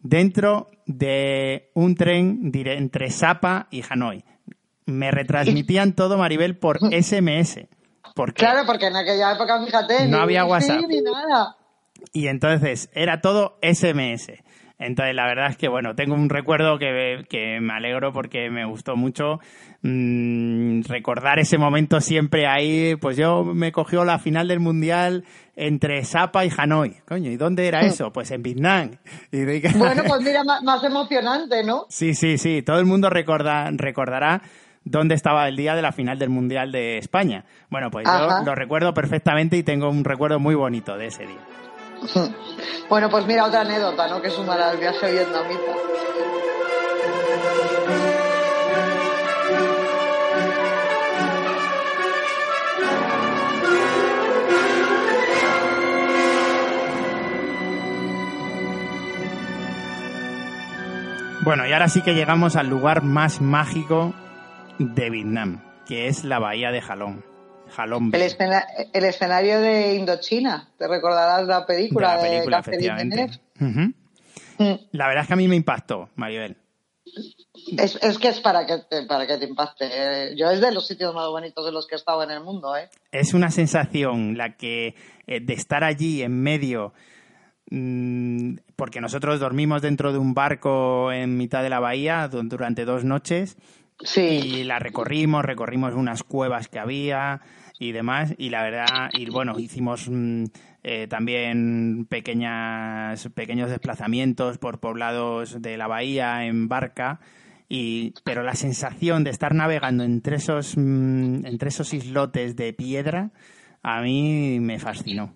dentro 0.00 0.68
de 0.86 1.70
un 1.74 1.94
tren 1.94 2.52
entre 2.52 3.10
Sapa 3.10 3.68
y 3.70 3.82
Hanoi. 3.88 4.24
Me 4.86 5.10
retransmitían 5.10 5.94
todo, 5.94 6.18
Maribel, 6.18 6.58
por 6.58 6.78
SMS. 7.02 7.60
Porque 8.14 8.34
Claro, 8.44 8.66
porque 8.66 8.86
en 8.88 8.96
aquella 8.96 9.32
época, 9.32 9.64
fíjate, 9.64 10.06
No 10.06 10.18
ni 10.18 10.22
había 10.22 10.44
WhatsApp. 10.44 10.82
ni 10.86 11.00
nada. 11.00 11.56
Y 12.12 12.28
entonces 12.28 12.90
era 12.94 13.20
todo 13.20 13.58
SMS. 13.62 14.32
Entonces 14.78 15.14
la 15.14 15.26
verdad 15.26 15.50
es 15.50 15.56
que 15.56 15.68
bueno, 15.68 15.94
tengo 15.94 16.14
un 16.14 16.28
recuerdo 16.28 16.78
que, 16.78 17.24
que 17.28 17.60
me 17.60 17.72
alegro 17.74 18.12
porque 18.12 18.50
me 18.50 18.64
gustó 18.64 18.96
mucho 18.96 19.38
mm, 19.82 20.82
recordar 20.88 21.38
ese 21.38 21.58
momento 21.58 22.00
siempre 22.00 22.46
ahí. 22.46 22.96
Pues 22.96 23.16
yo 23.16 23.44
me 23.44 23.70
cogió 23.72 24.04
la 24.04 24.18
final 24.18 24.48
del 24.48 24.60
mundial 24.60 25.24
entre 25.56 26.04
Sapa 26.04 26.44
y 26.44 26.50
Hanoi. 26.56 26.96
Coño, 27.06 27.30
¿y 27.30 27.36
dónde 27.36 27.68
era 27.68 27.82
eso? 27.82 28.12
Pues 28.12 28.30
en 28.32 28.42
Vietnam. 28.42 28.90
Y 29.30 29.38
de- 29.38 29.70
Bueno, 29.76 30.02
pues 30.08 30.20
mira, 30.24 30.42
más, 30.44 30.62
más 30.62 30.82
emocionante, 30.82 31.62
¿no? 31.64 31.86
Sí, 31.88 32.14
sí, 32.14 32.36
sí. 32.38 32.62
Todo 32.62 32.80
el 32.80 32.86
mundo 32.86 33.10
recorda, 33.10 33.70
recordará 33.72 34.42
dónde 34.84 35.14
estaba 35.14 35.48
el 35.48 35.56
día 35.56 35.76
de 35.76 35.82
la 35.82 35.92
final 35.92 36.18
del 36.18 36.30
Mundial 36.30 36.72
de 36.72 36.98
España. 36.98 37.44
Bueno, 37.70 37.90
pues 37.90 38.06
Ajá. 38.06 38.40
yo 38.40 38.44
lo 38.44 38.54
recuerdo 38.56 38.92
perfectamente 38.92 39.56
y 39.56 39.62
tengo 39.62 39.88
un 39.88 40.04
recuerdo 40.04 40.40
muy 40.40 40.56
bonito 40.56 40.96
de 40.98 41.06
ese 41.06 41.26
día. 41.26 41.38
Bueno, 42.88 43.08
pues 43.08 43.26
mira, 43.26 43.46
otra 43.46 43.62
anécdota, 43.62 44.08
¿no? 44.08 44.20
Que 44.20 44.30
sumará 44.30 44.70
al 44.70 44.76
viaje 44.76 45.10
vietnamita. 45.10 45.72
Bueno, 61.42 61.66
y 61.66 61.72
ahora 61.72 61.88
sí 61.88 62.00
que 62.02 62.14
llegamos 62.14 62.56
al 62.56 62.68
lugar 62.68 63.02
más 63.02 63.40
mágico 63.40 64.14
de 64.78 65.10
Vietnam. 65.10 65.60
que 65.86 66.08
es 66.08 66.24
la 66.24 66.38
bahía 66.38 66.70
de 66.70 66.80
Jalón. 66.80 67.33
El, 68.12 68.22
escena- 68.22 68.64
el 68.92 69.04
escenario 69.04 69.60
de 69.60 69.94
Indochina, 69.94 70.68
te 70.78 70.86
recordarás 70.88 71.46
la 71.46 71.60
de 71.60 71.66
película 71.66 72.16
la 72.16 72.22
de, 72.22 72.28
película, 72.30 72.62
Catherine 72.62 72.86
efectivamente. 73.02 73.40
Mm. 74.58 74.74
La 74.92 75.08
verdad 75.08 75.22
es 75.22 75.26
que 75.28 75.32
a 75.34 75.36
mí 75.36 75.48
me 75.48 75.56
impactó, 75.56 76.08
Maribel. 76.14 76.56
Es, 77.78 77.96
es 78.02 78.18
que 78.18 78.28
es 78.28 78.40
para 78.40 78.66
que, 78.66 78.78
te, 78.88 79.04
para 79.06 79.26
que 79.26 79.36
te 79.38 79.46
impacte. 79.46 80.34
Yo 80.36 80.50
es 80.50 80.60
de 80.60 80.72
los 80.72 80.86
sitios 80.86 81.14
más 81.14 81.28
bonitos 81.28 81.64
de 81.64 81.72
los 81.72 81.86
que 81.86 81.94
he 81.94 81.98
estado 81.98 82.22
en 82.22 82.30
el 82.30 82.40
mundo, 82.42 82.76
¿eh? 82.76 82.88
Es 83.12 83.34
una 83.34 83.50
sensación 83.50 84.36
la 84.36 84.56
que 84.56 84.94
eh, 85.26 85.40
de 85.40 85.54
estar 85.54 85.84
allí 85.84 86.22
en 86.22 86.40
medio, 86.42 86.92
mm, 87.70 88.56
porque 88.76 89.00
nosotros 89.00 89.40
dormimos 89.40 89.82
dentro 89.82 90.12
de 90.12 90.18
un 90.18 90.34
barco 90.34 91.12
en 91.12 91.36
mitad 91.36 91.62
de 91.62 91.70
la 91.70 91.80
bahía 91.80 92.28
du- 92.28 92.42
durante 92.44 92.84
dos 92.84 93.04
noches 93.04 93.56
Sí. 94.02 94.20
y 94.20 94.64
la 94.64 94.78
recorrimos, 94.78 95.44
recorrimos 95.44 95.94
unas 95.94 96.22
cuevas 96.24 96.68
que 96.68 96.78
había 96.78 97.40
y 97.78 97.92
demás 97.92 98.34
y 98.38 98.50
la 98.50 98.62
verdad 98.62 99.10
y 99.12 99.28
bueno 99.30 99.58
hicimos 99.58 100.08
mm, 100.08 100.44
eh, 100.82 101.06
también 101.08 102.06
pequeñas 102.08 103.28
pequeños 103.34 103.70
desplazamientos 103.70 104.58
por 104.58 104.80
poblados 104.80 105.60
de 105.60 105.76
la 105.76 105.86
bahía 105.86 106.44
en 106.46 106.68
barca 106.68 107.20
y 107.68 108.14
pero 108.24 108.42
la 108.42 108.54
sensación 108.54 109.24
de 109.24 109.30
estar 109.30 109.54
navegando 109.54 110.04
entre 110.04 110.36
esos 110.36 110.76
mm, 110.76 111.46
entre 111.46 111.68
esos 111.68 111.92
islotes 111.94 112.56
de 112.56 112.72
piedra 112.72 113.30
a 113.82 114.00
mí 114.00 114.58
me 114.60 114.78
fascinó 114.78 115.34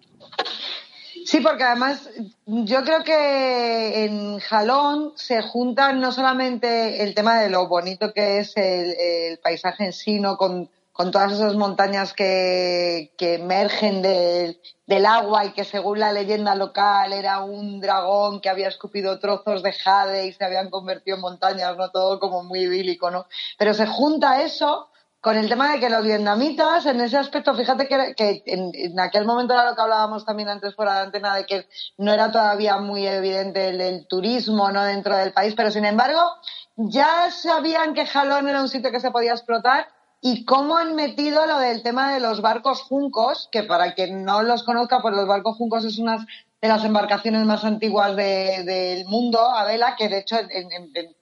Sí, 1.28 1.40
porque 1.40 1.62
además 1.62 2.08
yo 2.46 2.82
creo 2.84 3.04
que 3.04 4.04
en 4.06 4.38
Jalón 4.38 5.12
se 5.14 5.42
juntan 5.42 6.00
no 6.00 6.10
solamente 6.10 7.02
el 7.02 7.14
tema 7.14 7.38
de 7.38 7.50
lo 7.50 7.68
bonito 7.68 8.14
que 8.14 8.38
es 8.38 8.56
el, 8.56 9.38
paisaje 9.42 9.84
en 9.84 9.92
sí, 9.92 10.20
¿no? 10.20 10.38
con, 10.38 10.70
con 10.98 11.12
todas 11.12 11.30
esas 11.30 11.54
montañas 11.54 12.12
que, 12.12 13.12
emergen 13.20 14.02
del, 14.02 15.06
agua 15.06 15.44
y 15.44 15.52
que 15.52 15.62
según 15.62 16.00
la 16.00 16.10
leyenda 16.10 16.56
local 16.56 17.12
era 17.12 17.38
un 17.38 17.80
dragón 17.80 18.40
que 18.40 18.48
había 18.48 18.66
escupido 18.66 19.20
trozos 19.20 19.62
de 19.62 19.72
jade 19.72 20.26
y 20.26 20.32
se 20.32 20.44
habían 20.44 20.70
convertido 20.70 21.14
en 21.14 21.20
montañas, 21.20 21.76
¿no? 21.76 21.90
Todo 21.90 22.18
como 22.18 22.42
muy 22.42 22.62
idílico, 22.62 23.12
¿no? 23.12 23.26
Pero 23.56 23.74
se 23.74 23.86
junta 23.86 24.42
eso 24.42 24.88
con 25.20 25.36
el 25.36 25.48
tema 25.48 25.70
de 25.70 25.78
que 25.78 25.88
los 25.88 26.02
vietnamitas, 26.02 26.84
en 26.86 27.00
ese 27.00 27.16
aspecto, 27.16 27.54
fíjate 27.54 27.86
que, 27.86 28.42
en 28.46 28.98
aquel 28.98 29.24
momento 29.24 29.54
era 29.54 29.70
lo 29.70 29.76
que 29.76 29.82
hablábamos 29.82 30.24
también 30.24 30.48
antes 30.48 30.74
fuera 30.74 30.94
de 30.94 31.00
antena, 31.02 31.36
de 31.36 31.46
que 31.46 31.68
no 31.96 32.12
era 32.12 32.32
todavía 32.32 32.78
muy 32.78 33.06
evidente 33.06 33.68
el, 33.68 33.80
el 33.80 34.08
turismo 34.08 34.72
no 34.72 34.82
dentro 34.82 35.16
del 35.16 35.32
país, 35.32 35.54
pero 35.56 35.70
sin 35.70 35.84
embargo 35.84 36.22
ya 36.74 37.30
sabían 37.30 37.94
que 37.94 38.04
Jalón 38.04 38.48
era 38.48 38.60
un 38.60 38.68
sitio 38.68 38.90
que 38.90 38.98
se 38.98 39.12
podía 39.12 39.30
explotar 39.30 39.86
y 40.20 40.44
cómo 40.44 40.76
han 40.76 40.94
metido 40.96 41.46
lo 41.46 41.58
del 41.58 41.82
tema 41.82 42.12
de 42.12 42.20
los 42.20 42.40
barcos 42.40 42.82
juncos, 42.82 43.48
que 43.52 43.62
para 43.62 43.94
quien 43.94 44.24
no 44.24 44.42
los 44.42 44.64
conozca, 44.64 45.00
pues 45.00 45.14
los 45.14 45.26
barcos 45.28 45.56
juncos 45.56 45.84
es 45.84 45.98
una 45.98 46.26
de 46.60 46.66
las 46.68 46.84
embarcaciones 46.84 47.44
más 47.46 47.62
antiguas 47.64 48.16
de- 48.16 48.64
del 48.64 49.04
mundo 49.06 49.40
a 49.40 49.62
vela, 49.64 49.94
que 49.96 50.08
de 50.08 50.18
hecho 50.18 50.36
en, 50.50 50.68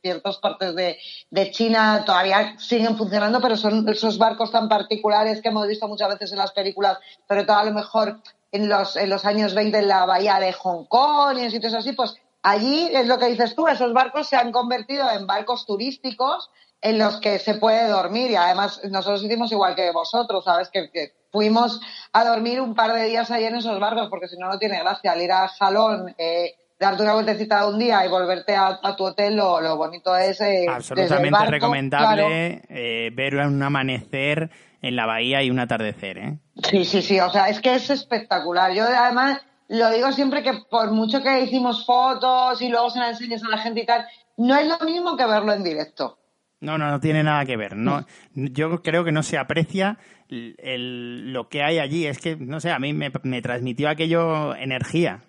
ciertas 0.00 0.38
partes 0.38 0.74
de, 0.74 0.96
de 1.30 1.50
China 1.50 2.04
todavía 2.06 2.54
siguen 2.58 2.96
funcionando, 2.96 3.40
pero 3.42 3.56
son 3.58 3.86
esos 3.88 4.16
barcos 4.16 4.50
tan 4.50 4.66
particulares 4.68 5.42
que 5.42 5.48
hemos 5.50 5.68
visto 5.68 5.86
muchas 5.88 6.08
veces 6.08 6.32
en 6.32 6.38
las 6.38 6.52
películas, 6.52 6.98
sobre 7.28 7.44
todo 7.44 7.58
a 7.58 7.64
lo 7.64 7.72
mejor 7.72 8.18
en 8.50 8.68
los, 8.70 8.96
en 8.96 9.10
los 9.10 9.26
años 9.26 9.52
20 9.54 9.76
en 9.78 9.88
la 9.88 10.06
bahía 10.06 10.38
de 10.40 10.54
Hong 10.54 10.86
Kong 10.86 11.36
y 11.36 11.42
en 11.42 11.50
sitios 11.50 11.74
así, 11.74 11.92
pues 11.92 12.14
allí 12.42 12.88
es 12.94 13.06
lo 13.06 13.18
que 13.18 13.26
dices 13.26 13.54
tú, 13.54 13.68
esos 13.68 13.92
barcos 13.92 14.28
se 14.28 14.36
han 14.36 14.52
convertido 14.52 15.10
en 15.10 15.26
barcos 15.26 15.66
turísticos 15.66 16.48
en 16.86 16.98
los 16.98 17.20
que 17.20 17.40
se 17.40 17.54
puede 17.54 17.88
dormir 17.88 18.30
y 18.30 18.36
además 18.36 18.80
nosotros 18.88 19.24
hicimos 19.24 19.50
igual 19.50 19.74
que 19.74 19.90
vosotros, 19.90 20.44
¿sabes? 20.44 20.68
Que, 20.70 20.88
que 20.90 21.14
fuimos 21.32 21.80
a 22.12 22.24
dormir 22.24 22.60
un 22.60 22.74
par 22.74 22.92
de 22.92 23.04
días 23.06 23.28
ahí 23.32 23.44
en 23.44 23.56
esos 23.56 23.80
barcos 23.80 24.08
porque 24.08 24.28
si 24.28 24.38
no, 24.38 24.48
no 24.48 24.58
tiene 24.58 24.78
gracia. 24.78 25.10
Al 25.10 25.20
ir 25.20 25.32
a 25.32 25.48
Jalón, 25.48 26.14
eh, 26.16 26.54
darte 26.78 27.02
una 27.02 27.14
vueltecita 27.14 27.62
de 27.62 27.72
un 27.72 27.78
día 27.80 28.06
y 28.06 28.08
volverte 28.08 28.54
a, 28.54 28.78
a 28.80 28.94
tu 28.94 29.04
hotel, 29.04 29.34
lo, 29.34 29.60
lo 29.60 29.76
bonito 29.76 30.16
es... 30.16 30.40
eh, 30.40 30.66
absolutamente 30.68 31.30
barco, 31.30 31.38
claro. 31.38 31.50
recomendable 31.50 32.62
eh, 32.68 33.10
ver 33.12 33.34
un 33.34 33.60
amanecer 33.60 34.50
en 34.80 34.94
la 34.94 35.06
bahía 35.06 35.42
y 35.42 35.50
un 35.50 35.58
atardecer 35.58 36.18
¿eh? 36.18 36.38
Sí, 36.70 36.84
sí, 36.84 37.02
sí, 37.02 37.18
o 37.18 37.30
sea, 37.30 37.48
es 37.48 37.60
que 37.60 37.74
es 37.74 37.90
espectacular. 37.90 38.72
Yo 38.74 38.84
además 38.84 39.40
lo 39.66 39.90
digo 39.90 40.12
siempre 40.12 40.44
que 40.44 40.52
por 40.70 40.92
mucho 40.92 41.20
que 41.20 41.40
hicimos 41.40 41.84
fotos 41.84 42.62
y 42.62 42.68
luego 42.68 42.90
se 42.90 43.00
las 43.00 43.08
enseñes 43.10 43.42
a 43.42 43.48
la 43.48 43.58
gente 43.58 43.80
y 43.80 43.86
tal, 43.86 44.06
no 44.36 44.56
es 44.56 44.68
lo 44.68 44.78
mismo 44.86 45.16
que 45.16 45.26
verlo 45.26 45.52
en 45.52 45.64
directo. 45.64 46.18
No, 46.60 46.78
no, 46.78 46.90
no 46.90 47.00
tiene 47.00 47.22
nada 47.22 47.44
que 47.44 47.56
ver. 47.56 47.76
No, 47.76 48.06
yo 48.34 48.82
creo 48.82 49.04
que 49.04 49.12
no 49.12 49.22
se 49.22 49.38
aprecia 49.38 49.98
el- 50.28 50.56
el- 50.58 51.32
lo 51.32 51.48
que 51.48 51.62
hay 51.62 51.78
allí. 51.78 52.06
Es 52.06 52.18
que, 52.18 52.36
no 52.36 52.60
sé, 52.60 52.70
a 52.70 52.78
mí 52.78 52.92
me, 52.92 53.10
me 53.22 53.42
transmitió 53.42 53.88
aquello 53.88 54.54
energía. 54.56 55.22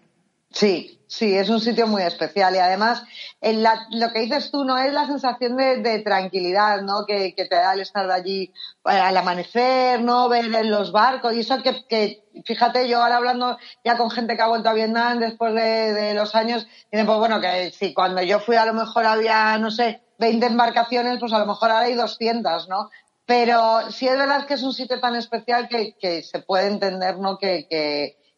Sí, 0.50 1.02
sí, 1.08 1.36
es 1.36 1.50
un 1.50 1.60
sitio 1.60 1.88
muy 1.88 2.02
especial 2.04 2.56
y 2.56 2.60
además 2.60 3.04
en 3.42 3.62
la- 3.62 3.86
lo 3.92 4.12
que 4.14 4.22
dices 4.22 4.50
tú 4.50 4.64
no 4.64 4.78
es 4.78 4.94
la 4.94 5.06
sensación 5.06 5.58
de, 5.58 5.82
de 5.82 6.00
tranquilidad, 6.00 6.82
¿no? 6.84 7.06
Que, 7.06 7.36
que 7.36 7.46
te 7.46 7.56
da 7.56 7.74
el 7.74 7.82
estar 7.82 8.10
allí 8.10 8.54
eh, 8.86 8.90
al 8.92 9.18
amanecer, 9.18 10.02
¿no? 10.02 10.30
Ver 10.30 10.46
en 10.46 10.72
los 10.72 10.94
barcos 10.94 11.34
y 11.36 11.42
eso 11.42 11.62
que, 11.62 11.84
que, 11.90 12.24
fíjate, 12.46 12.88
yo 12.88 13.04
ahora 13.04 13.18
hablando 13.18 13.58
ya 13.84 13.98
con 13.98 14.10
gente 14.10 14.38
que 14.38 14.42
ha 14.42 14.48
vuelto 14.48 14.70
a 14.70 14.74
Vietnam 14.74 15.20
después 15.20 15.54
de, 15.54 15.92
de 15.94 16.14
los 16.14 16.34
años, 16.34 16.66
dicen, 16.92 17.06
pues 17.06 17.18
bueno, 17.20 17.42
que 17.42 17.72
si 17.72 17.94
cuando 17.94 18.24
yo 18.24 18.40
fui 18.40 18.56
a 18.56 18.66
lo 18.66 18.74
mejor 18.74 19.06
había, 19.06 19.58
no 19.58 19.70
sé, 19.70 20.02
20 20.18 20.46
embarcaciones, 20.46 21.20
pues 21.20 21.34
a 21.34 21.40
lo 21.40 21.46
mejor 21.46 21.72
ahora 21.72 21.86
hay 21.86 21.96
200, 21.96 22.70
¿no? 22.70 22.90
Pero 23.26 23.92
sí 23.92 24.08
es 24.08 24.18
verdad 24.18 24.46
que 24.48 24.54
es 24.54 24.64
un 24.64 24.74
sitio 24.74 25.00
tan 25.00 25.16
especial 25.16 25.68
que, 25.68 26.24
se 26.24 26.40
puede 26.40 26.68
entender, 26.68 27.18
¿no? 27.20 27.38
Que, 27.38 27.68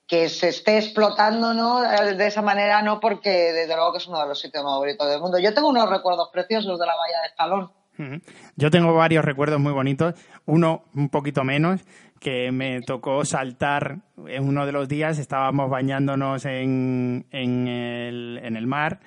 que, 0.08 0.30
se 0.30 0.50
esté 0.50 0.80
explotando, 0.80 1.54
¿no? 1.54 1.84
Eh, 1.86 2.16
De 2.16 2.28
esa 2.28 2.42
manera, 2.42 2.82
no 2.82 3.00
porque 3.00 3.30
desde 3.30 3.76
luego 3.76 3.92
que 3.92 4.00
es 4.00 4.08
uno 4.08 4.20
de 4.20 4.28
los 4.28 4.40
sitios 4.40 4.64
más 4.64 4.78
bonitos 4.78 5.08
del 5.08 5.22
mundo. 5.22 5.38
Yo 5.38 5.54
tengo 5.54 5.70
unos 5.70 5.90
recuerdos 5.90 6.30
preciosos 6.34 6.80
de 6.80 6.86
la 6.88 6.96
bahía 6.96 7.18
de. 7.22 7.70
Ujú. 8.00 8.22
Yo 8.56 8.72
tengo 8.72 8.96
varios 8.96 9.24
recuerdos 9.24 9.60
muy 9.60 9.74
bonitos. 9.74 10.16
Uno, 10.46 10.84
un 10.96 11.10
poquito 11.10 11.44
menos, 11.44 11.82
que 12.20 12.52
me 12.52 12.82
tocó 12.82 13.24
saltar 13.26 13.98
en 14.28 14.48
uno 14.48 14.66
de 14.66 14.72
los 14.72 14.88
días. 14.88 15.20
Estábamos 15.20 15.70
bañándonos 15.70 16.46
en, 16.46 17.28
en, 17.32 17.68
el, 17.68 18.40
en 18.44 18.56
el 18.56 18.66
mar. 18.66 19.02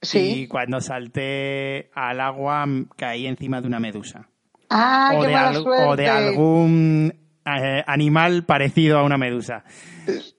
Sí. 0.00 0.42
Y 0.42 0.46
cuando 0.46 0.80
salté 0.80 1.90
al 1.94 2.20
agua 2.20 2.64
caí 2.96 3.26
encima 3.26 3.60
de 3.60 3.66
una 3.66 3.80
medusa. 3.80 4.28
¡Ah, 4.70 5.12
o, 5.14 5.20
qué 5.22 5.26
de 5.28 5.32
mala 5.32 5.48
al- 5.48 5.62
suerte! 5.62 5.84
o 5.86 5.96
de 5.96 6.08
algún 6.08 7.14
eh, 7.46 7.82
animal 7.86 8.44
parecido 8.44 8.98
a 8.98 9.02
una 9.04 9.16
medusa. 9.18 9.64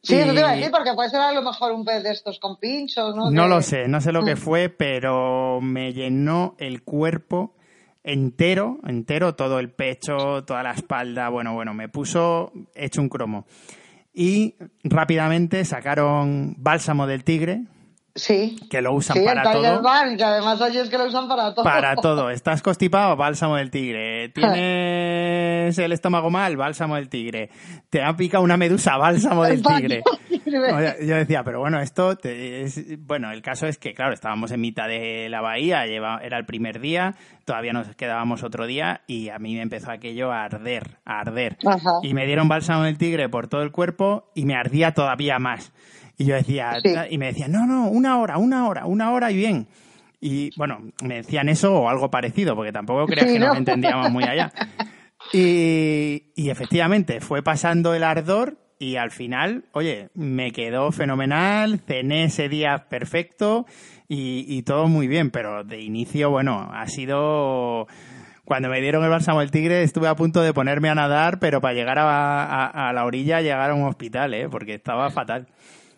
Sí, 0.01 0.15
eso 0.15 0.31
Y- 0.31 0.35
te 0.35 0.39
iba 0.39 0.49
a 0.51 0.55
decir, 0.55 0.71
porque 0.71 0.93
puede 0.93 1.09
ser 1.09 1.19
a 1.19 1.31
lo 1.31 1.41
mejor 1.41 1.71
un 1.71 1.83
pez 1.83 2.03
de 2.03 2.11
estos 2.11 2.39
con 2.39 2.57
pinchos, 2.59 3.15
¿no? 3.15 3.31
No 3.31 3.43
Que- 3.43 3.49
lo 3.49 3.61
sé, 3.61 3.87
no 3.87 3.99
sé 3.99 4.11
lo 4.11 4.23
que 4.23 4.35
Mm. 4.35 4.37
fue, 4.37 4.69
pero 4.69 5.59
me 5.61 5.91
llenó 5.93 6.55
el 6.59 6.83
cuerpo 6.83 7.55
entero, 8.03 8.77
entero, 8.87 9.35
todo 9.35 9.59
el 9.59 9.71
pecho, 9.71 10.43
toda 10.45 10.63
la 10.63 10.71
espalda, 10.71 11.29
bueno, 11.29 11.53
bueno, 11.53 11.73
me 11.73 11.89
puso 11.89 12.51
hecho 12.75 13.01
un 13.01 13.09
cromo. 13.09 13.45
Y 14.13 14.55
rápidamente 14.83 15.65
sacaron 15.65 16.55
bálsamo 16.57 17.07
del 17.07 17.23
tigre, 17.23 17.63
Sí. 18.19 18.57
que 18.69 18.81
lo 18.81 18.93
usan 18.93 19.17
Sí, 19.17 19.23
para 19.25 19.41
el 19.41 19.47
Tiger 19.57 19.71
todo. 19.75 19.81
Balm, 19.83 20.17
que 20.17 20.23
además 20.23 20.61
allí 20.61 20.77
es 20.77 20.89
que 20.89 20.97
lo 20.97 21.05
usan 21.05 21.27
para 21.27 21.53
todo. 21.53 21.63
Para 21.63 21.95
todo. 22.01 22.29
¿Estás 22.29 22.61
constipado? 22.61 23.15
Bálsamo 23.15 23.55
del 23.55 23.71
tigre. 23.71 24.29
¿Tienes 24.29 25.77
el 25.77 25.91
estómago 25.91 26.29
mal? 26.29 26.57
Bálsamo 26.57 26.95
del 26.95 27.09
tigre. 27.09 27.49
¿Te 27.89 28.01
ha 28.03 28.15
picado 28.15 28.43
una 28.43 28.57
medusa? 28.57 28.97
Bálsamo 28.97 29.43
del 29.43 29.61
tigre. 29.61 30.01
O 30.05 30.79
sea, 30.79 30.95
Yo 30.99 31.15
decía, 31.15 31.43
pero 31.43 31.59
bueno, 31.59 31.79
esto 31.79 32.15
te- 32.17 32.61
es... 32.63 32.83
Bueno, 33.05 33.31
el 33.31 33.41
caso 33.41 33.67
es 33.67 33.77
que, 33.77 33.93
claro, 33.93 34.13
estábamos 34.13 34.51
en 34.51 34.61
mitad 34.61 34.87
de 34.87 35.27
la 35.29 35.41
bahía, 35.41 35.85
lleva- 35.85 36.19
era 36.23 36.37
el 36.37 36.45
primer 36.45 36.79
día, 36.79 37.13
todavía 37.45 37.71
nos 37.71 37.95
quedábamos 37.95 38.43
otro 38.43 38.65
día 38.65 39.01
y 39.07 39.29
a 39.29 39.37
mí 39.37 39.55
me 39.55 39.61
empezó 39.61 39.91
aquello 39.91 40.31
a 40.31 40.43
arder, 40.45 40.97
a 41.05 41.19
arder. 41.19 41.57
Ajá. 41.65 41.91
Y 42.03 42.13
me 42.15 42.25
dieron 42.25 42.47
bálsamo 42.47 42.83
del 42.83 42.97
tigre 42.97 43.29
por 43.29 43.47
todo 43.47 43.61
el 43.61 43.71
cuerpo 43.71 44.31
y 44.33 44.45
me 44.45 44.55
ardía 44.55 44.93
todavía 44.93 45.37
más. 45.39 45.71
Y 46.19 46.25
yo 46.25 46.35
decía, 46.35 46.77
Sí. 46.83 46.93
y 47.09 47.17
me 47.17 47.25
decían, 47.27 47.51
no, 47.51 47.65
no, 47.65 47.87
una 47.87 48.19
hora, 48.19 48.37
una 48.37 48.67
hora, 48.67 48.85
una 48.85 49.11
hora 49.11 49.31
y 49.31 49.37
bien. 49.37 49.67
Y 50.21 50.51
bueno, 50.57 50.79
me 51.01 51.15
decían 51.15 51.49
eso 51.49 51.73
o 51.73 51.89
algo 51.89 52.11
parecido, 52.11 52.55
porque 52.55 52.71
tampoco 52.71 53.07
creas 53.07 53.25
Sí, 53.27 53.33
que 53.33 53.39
nos 53.39 53.49
¿no? 53.53 53.55
entendíamos 53.55 54.11
muy 54.11 54.25
allá. 54.25 54.51
Y, 55.33 56.31
y 56.35 56.49
efectivamente, 56.49 57.19
fue 57.21 57.43
pasando 57.43 57.93
el 57.93 58.03
ardor 58.03 58.57
y 58.79 58.95
al 58.95 59.11
final, 59.11 59.65
oye, 59.73 60.09
me 60.15 60.51
quedó 60.51 60.91
fenomenal, 60.91 61.79
cené 61.85 62.23
ese 62.23 62.49
día 62.49 62.87
perfecto 62.89 63.65
y, 64.07 64.45
y 64.47 64.63
todo 64.63 64.87
muy 64.87 65.07
bien, 65.07 65.29
pero 65.29 65.63
de 65.63 65.81
inicio, 65.81 66.29
bueno, 66.31 66.69
ha 66.73 66.87
sido... 66.87 67.87
Cuando 68.45 68.69
me 68.69 68.81
dieron 68.81 69.03
el 69.03 69.09
bálsamo 69.11 69.41
del 69.41 69.51
tigre 69.51 69.83
estuve 69.83 70.07
a 70.07 70.15
punto 70.15 70.41
de 70.41 70.53
ponerme 70.53 70.89
a 70.89 70.95
nadar, 70.95 71.37
pero 71.39 71.61
para 71.61 71.75
llegar 71.75 71.99
a, 71.99 72.43
a- 72.45 72.89
a 72.89 72.93
la 72.93 73.05
orilla, 73.05 73.41
llegar 73.41 73.69
a 73.69 73.75
un 73.75 73.83
hospital, 73.83 74.33
¿eh? 74.33 74.47
porque 74.49 74.73
estaba 74.73 75.11
fatal. 75.11 75.47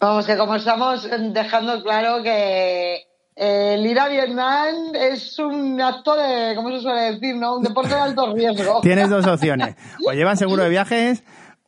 Vamos, 0.01 0.25
que 0.25 0.35
como 0.35 0.55
estamos 0.55 1.07
dejando 1.31 1.83
claro 1.83 2.23
que, 2.23 3.05
eh, 3.35 3.75
el 3.75 3.85
ir 3.85 3.99
a 3.99 4.07
Vietnam 4.07 4.95
es 4.95 5.37
un 5.37 5.79
acto 5.79 6.15
de, 6.15 6.55
¿cómo 6.55 6.71
se 6.71 6.81
suele 6.81 7.13
decir, 7.13 7.35
no? 7.35 7.57
Un 7.57 7.61
deporte 7.61 7.93
de 7.93 8.01
alto 8.01 8.33
riesgo. 8.33 8.79
Tienes 8.81 9.11
dos 9.11 9.27
opciones. 9.27 9.75
O 10.03 10.11
llevas 10.11 10.39
seguro 10.39 10.63
de 10.63 10.69
viajes 10.69 11.21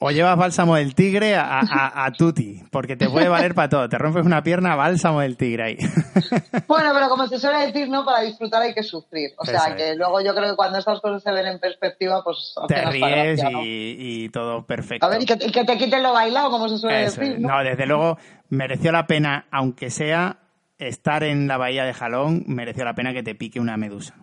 o 0.06 0.12
llevas 0.12 0.36
bálsamo 0.38 0.76
del 0.76 0.96
tigre 0.96 1.36
a, 1.36 1.60
a, 1.62 2.06
a 2.06 2.12
tutti, 2.12 2.62
porque 2.72 2.98
te 2.98 3.10
puede 3.10 3.30
valer 3.30 3.56
para 3.56 3.70
todo. 3.70 3.88
Te 3.88 3.98
rompes 3.98 4.26
una 4.26 4.44
pierna, 4.44 4.76
bálsamo 4.76 5.22
del 5.22 5.38
tigre 5.38 5.64
ahí. 5.64 5.78
Bueno, 6.68 6.92
pero 6.94 7.08
como 7.10 7.28
se 7.28 7.40
suele 7.40 7.68
decir, 7.68 7.90
¿no? 7.90 8.04
Para 8.04 8.22
disfrutar 8.22 8.62
hay 8.62 8.74
que 8.74 8.84
sufrir. 8.84 9.32
O 9.38 9.46
sea, 9.46 9.68
Eso 9.68 9.76
que 9.76 9.92
es. 9.92 9.98
luego 9.98 10.22
yo 10.22 10.34
creo 10.34 10.50
que 10.52 10.56
cuando 10.56 10.80
estas 10.80 11.00
cosas 11.02 11.22
se 11.22 11.32
ven 11.32 11.46
en 11.46 11.60
perspectiva, 11.60 12.24
pues... 12.24 12.54
Te 12.68 12.84
ríes 12.86 13.40
gracia, 13.40 13.50
¿no? 13.52 13.64
y, 13.64 13.96
y 14.00 14.30
todo 14.30 14.66
perfecto. 14.66 15.06
A 15.06 15.10
ver, 15.10 15.22
y 15.22 15.26
que, 15.26 15.38
y 15.40 15.52
que 15.52 15.64
te 15.66 15.78
quiten 15.78 16.02
lo 16.04 16.14
bailado, 16.14 16.50
como 16.50 16.68
se 16.70 16.78
suele 16.78 17.04
Eso 17.06 17.22
decir. 17.22 17.40
No, 17.40 17.64
desde 17.64 17.86
luego 17.86 18.18
mereció 18.50 18.92
la 18.92 19.08
pena, 19.08 19.46
aunque 19.52 19.90
sea 19.90 20.38
estar 20.80 21.24
en 21.24 21.48
la 21.48 21.58
bahía 21.58 21.86
de 21.86 21.94
Jalón, 21.94 22.44
mereció 22.48 22.84
la 22.86 22.96
pena 22.96 23.14
que 23.14 23.24
te 23.24 23.36
pique 23.36 23.60
una 23.60 23.78
medusa. 23.78 24.16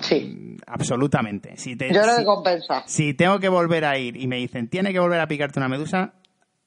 Sí. 0.00 0.56
Absolutamente. 0.66 1.56
Si 1.56 1.76
te- 1.76 1.92
Yo 1.92 2.02
creo 2.02 2.14
si- 2.14 2.20
que 2.20 2.24
compensa. 2.24 2.82
si 2.86 3.14
tengo 3.14 3.38
que 3.38 3.48
volver 3.48 3.84
a 3.84 3.98
ir 3.98 4.16
y 4.16 4.26
me 4.26 4.36
dicen, 4.36 4.68
tiene 4.68 4.92
que 4.92 4.98
volver 4.98 5.20
a 5.20 5.28
picarte 5.28 5.58
una 5.60 5.68
medusa, 5.68 6.14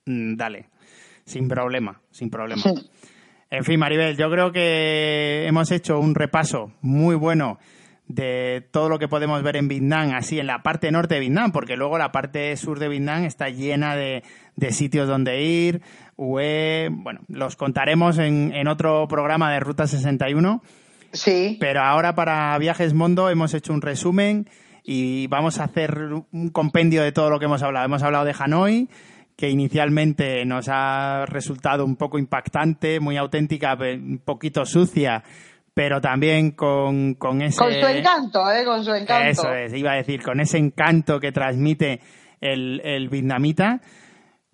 mm, 0.05 0.35
dale. 0.35 0.69
Sin 1.25 1.47
problema, 1.47 2.01
sin 2.11 2.29
problema. 2.29 2.63
En 3.51 3.63
fin, 3.63 3.79
Maribel, 3.79 4.15
yo 4.17 4.29
creo 4.31 4.51
que 4.51 5.45
hemos 5.47 5.71
hecho 5.71 5.99
un 5.99 6.15
repaso 6.15 6.71
muy 6.81 7.15
bueno 7.15 7.59
de 8.07 8.67
todo 8.71 8.89
lo 8.89 8.97
que 8.97 9.07
podemos 9.07 9.43
ver 9.43 9.55
en 9.57 9.67
Vietnam, 9.67 10.11
así 10.15 10.39
en 10.39 10.47
la 10.47 10.63
parte 10.63 10.91
norte 10.91 11.15
de 11.15 11.19
Vietnam, 11.21 11.51
porque 11.51 11.75
luego 11.77 11.97
la 11.99 12.11
parte 12.11 12.55
sur 12.57 12.79
de 12.79 12.87
Vietnam 12.89 13.25
está 13.25 13.49
llena 13.49 13.95
de, 13.95 14.23
de 14.55 14.71
sitios 14.71 15.07
donde 15.07 15.43
ir, 15.43 15.81
UE, 16.15 16.89
bueno, 16.91 17.19
los 17.27 17.55
contaremos 17.55 18.17
en, 18.17 18.51
en 18.53 18.67
otro 18.67 19.07
programa 19.07 19.51
de 19.51 19.59
Ruta 19.59 19.85
61. 19.85 20.63
Sí. 21.11 21.57
Pero 21.59 21.81
ahora 21.81 22.15
para 22.15 22.57
Viajes 22.57 22.93
Mondo 22.93 23.29
hemos 23.29 23.53
hecho 23.53 23.73
un 23.73 23.81
resumen 23.81 24.49
y 24.83 25.27
vamos 25.27 25.59
a 25.59 25.65
hacer 25.65 25.97
un 26.31 26.49
compendio 26.49 27.03
de 27.03 27.11
todo 27.11 27.29
lo 27.29 27.39
que 27.39 27.45
hemos 27.45 27.63
hablado. 27.63 27.85
Hemos 27.85 28.03
hablado 28.03 28.25
de 28.25 28.35
Hanoi, 28.37 28.89
que 29.35 29.49
inicialmente 29.49 30.45
nos 30.45 30.67
ha 30.69 31.25
resultado 31.27 31.85
un 31.85 31.95
poco 31.95 32.19
impactante, 32.19 32.99
muy 32.99 33.17
auténtica, 33.17 33.75
un 33.75 34.21
poquito 34.25 34.65
sucia, 34.65 35.23
pero 35.73 36.01
también 36.01 36.51
con, 36.51 37.13
con 37.13 37.41
ese... 37.41 37.57
Con 37.57 37.71
su 37.71 37.87
encanto, 37.87 38.51
¿eh? 38.51 38.65
Con 38.65 38.83
su 38.83 38.93
encanto. 38.93 39.29
Eso 39.29 39.53
es, 39.53 39.73
iba 39.73 39.93
a 39.93 39.95
decir, 39.95 40.21
con 40.21 40.39
ese 40.39 40.57
encanto 40.57 41.19
que 41.19 41.31
transmite 41.31 42.01
el, 42.41 42.81
el 42.83 43.07
vietnamita. 43.09 43.81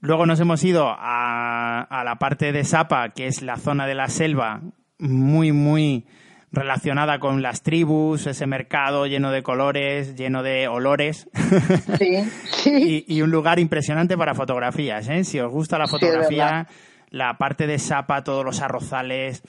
Luego 0.01 0.27
nos 0.27 0.39
hemos 0.39 0.63
ido 0.63 0.87
a, 0.87 1.81
a 1.81 2.03
la 2.03 2.17
parte 2.17 2.51
de 2.51 2.63
Sapa, 2.63 3.09
que 3.09 3.25
es 3.25 3.41
la 3.41 3.57
zona 3.57 3.87
de 3.87 3.95
la 3.95 4.07
selva, 4.07 4.61
muy, 4.99 5.51
muy 5.51 6.05
relacionada 6.55 7.19
con 7.19 7.41
las 7.41 7.61
tribus, 7.61 8.25
ese 8.27 8.47
mercado 8.47 9.05
lleno 9.05 9.31
de 9.31 9.43
colores, 9.43 10.15
lleno 10.15 10.41
de 10.41 10.67
olores. 10.67 11.29
Sí, 11.99 12.23
sí. 12.51 13.05
y, 13.07 13.15
y 13.17 13.21
un 13.21 13.31
lugar 13.31 13.59
impresionante 13.59 14.17
para 14.17 14.33
fotografías. 14.33 15.07
¿eh? 15.09 15.23
Si 15.23 15.39
os 15.39 15.51
gusta 15.51 15.77
la 15.77 15.87
fotografía, 15.87 16.67
la 17.09 17.37
parte 17.37 17.67
de 17.67 17.79
Sapa, 17.79 18.23
todos 18.23 18.43
los 18.43 18.61
arrozales, 18.61 19.43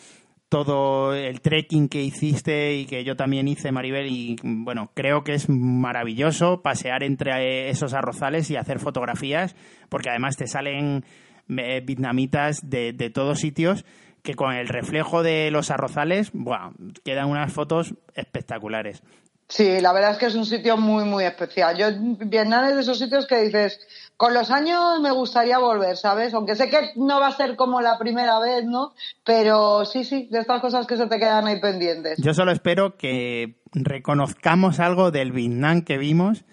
todo 0.49 1.15
el 1.15 1.41
trekking 1.41 1.89
que 1.89 2.03
hiciste 2.03 2.77
y 2.77 2.87
que 2.87 3.05
yo 3.05 3.17
también 3.17 3.49
hice, 3.49 3.73
Maribel, 3.73 4.07
y 4.07 4.37
bueno, 4.43 4.91
creo 4.95 5.25
que 5.25 5.35
es 5.35 5.49
maravilloso 5.49 6.63
pasear 6.63 7.03
entre 7.03 7.69
esos 7.69 7.95
arrozales 7.95 8.51
y 8.51 8.57
hacer 8.57 8.79
fotografías, 8.79 9.57
porque 9.89 10.11
además 10.11 10.37
te 10.37 10.47
salen 10.47 11.05
eh, 11.49 11.83
vietnamitas 11.85 12.69
de, 12.69 12.93
de 12.93 13.11
todos 13.11 13.41
sitios 13.41 13.85
que 14.27 14.35
con 14.35 14.53
el 14.53 14.67
reflejo 14.69 15.23
de 15.23 15.51
los 15.53 15.71
arrozales, 15.71 16.31
buah, 16.35 16.73
quedan 17.05 17.29
unas 17.31 17.53
fotos 17.53 17.95
espectaculares. 18.15 19.03
Sí, 19.49 19.81
la 19.81 19.93
verdad 19.93 20.11
es 20.11 20.19
que 20.19 20.27
es 20.27 20.35
un 20.35 20.45
sitio 20.45 20.77
muy, 20.77 21.05
muy 21.05 21.23
especial. 21.23 21.77
Yo, 21.79 21.87
Vietnam 22.27 22.65
es 22.67 22.75
de 22.75 22.81
esos 22.81 22.99
sitios 22.99 23.29
que 23.29 23.41
dices, 23.43 23.79
con 24.17 24.35
los 24.35 24.51
años 24.51 25.01
me 25.01 25.13
gustaría 25.13 25.59
volver, 25.59 25.97
¿sabes? 25.97 26.35
Aunque 26.35 26.57
sé 26.57 26.69
que 26.69 26.91
no 26.97 27.21
va 27.21 27.29
a 27.29 27.33
ser 27.33 27.55
como 27.55 27.81
la 27.81 27.97
primera 27.97 28.41
vez, 28.41 28.65
¿no? 28.65 28.93
Pero 29.25 29.85
sí, 29.85 30.03
sí, 30.03 30.27
de 30.33 30.41
estas 30.41 30.61
cosas 30.61 30.89
que 30.89 30.97
se 30.97 31.07
te 31.07 31.21
quedan 31.21 31.47
ahí 31.47 31.61
pendientes. 31.61 32.19
Yo 32.21 32.35
solo 32.35 32.51
espero 32.51 32.97
que 32.97 33.61
reconozcamos 33.73 34.81
algo 34.81 35.13
del 35.13 35.31
Vietnam 35.31 35.83
que 35.83 35.97
vimos 35.97 36.45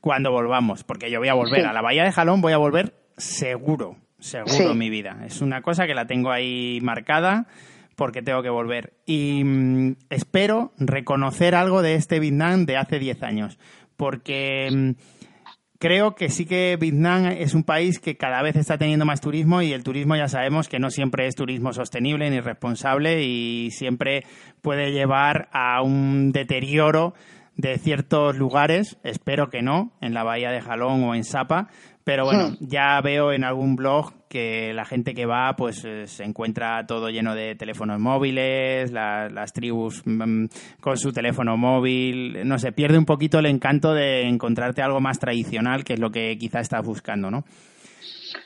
cuando 0.00 0.30
volvamos, 0.30 0.84
porque 0.84 1.10
yo 1.10 1.18
voy 1.18 1.28
a 1.28 1.34
volver 1.34 1.62
Sí. 1.62 1.66
a 1.66 1.72
la 1.72 1.82
Bahía 1.82 2.04
de 2.04 2.12
Jalón, 2.12 2.40
voy 2.40 2.52
a 2.52 2.58
volver 2.58 2.94
seguro, 3.16 3.96
seguro 4.26 4.52
Sí. 4.52 4.62
en 4.64 4.78
mi 4.78 4.90
vida. 4.90 5.22
Es 5.26 5.40
una 5.40 5.62
cosa 5.62 5.86
que 5.86 5.94
la 5.94 6.06
tengo 6.06 6.30
ahí 6.30 6.78
marcada 6.82 7.46
porque 7.96 8.22
tengo 8.22 8.42
que 8.42 8.50
volver. 8.50 8.92
Y 9.06 9.42
mm, 9.44 9.96
espero 10.10 10.72
reconocer 10.78 11.54
algo 11.54 11.82
de 11.82 11.94
este 11.94 12.20
Vietnam 12.20 12.66
de 12.66 12.76
hace 12.76 12.98
10 12.98 13.22
años, 13.22 13.58
porque 13.96 14.68
mm, 14.70 14.90
creo 15.78 16.14
que 16.14 16.28
sí 16.28 16.44
que 16.46 16.76
Vietnam 16.80 17.26
es 17.26 17.54
un 17.54 17.62
país 17.64 17.98
que 17.98 18.16
cada 18.16 18.42
vez 18.42 18.56
está 18.56 18.76
teniendo 18.78 19.04
más 19.06 19.20
turismo 19.20 19.62
y 19.62 19.72
el 19.72 19.82
turismo 19.82 20.16
ya 20.16 20.28
sabemos 20.28 20.68
que 20.68 20.78
no 20.78 20.90
siempre 20.90 21.26
es 21.26 21.34
turismo 21.34 21.72
sostenible 21.72 22.28
ni 22.30 22.40
responsable 22.40 23.22
y 23.24 23.70
siempre 23.70 24.24
puede 24.62 24.92
llevar 24.92 25.48
a 25.52 25.82
un 25.82 26.32
deterioro 26.32 27.14
de 27.56 27.78
ciertos 27.78 28.36
lugares, 28.36 28.98
espero 29.02 29.48
que 29.48 29.62
no, 29.62 29.92
en 30.02 30.12
la 30.12 30.22
bahía 30.24 30.50
de 30.50 30.60
Jalón 30.60 31.02
o 31.04 31.14
en 31.14 31.24
Sapa, 31.24 31.68
pero 32.06 32.24
bueno, 32.24 32.54
ya 32.60 33.00
veo 33.00 33.32
en 33.32 33.42
algún 33.42 33.74
blog 33.74 34.12
que 34.28 34.72
la 34.72 34.84
gente 34.84 35.12
que 35.12 35.26
va 35.26 35.56
pues 35.56 35.84
eh, 35.84 36.06
se 36.06 36.22
encuentra 36.22 36.86
todo 36.86 37.10
lleno 37.10 37.34
de 37.34 37.56
teléfonos 37.56 37.98
móviles, 37.98 38.92
la- 38.92 39.28
las 39.28 39.52
tribus 39.52 40.02
mm, 40.06 40.44
con 40.80 40.96
su 40.98 41.12
teléfono 41.12 41.56
móvil, 41.56 42.46
no 42.46 42.60
sé, 42.60 42.70
pierde 42.70 42.96
un 42.96 43.06
poquito 43.06 43.40
el 43.40 43.46
encanto 43.46 43.92
de 43.92 44.22
encontrarte 44.28 44.82
algo 44.82 45.00
más 45.00 45.18
tradicional, 45.18 45.82
que 45.82 45.94
es 45.94 45.98
lo 45.98 46.10
que 46.12 46.38
quizá 46.38 46.60
estás 46.60 46.86
buscando, 46.86 47.28
¿no? 47.28 47.44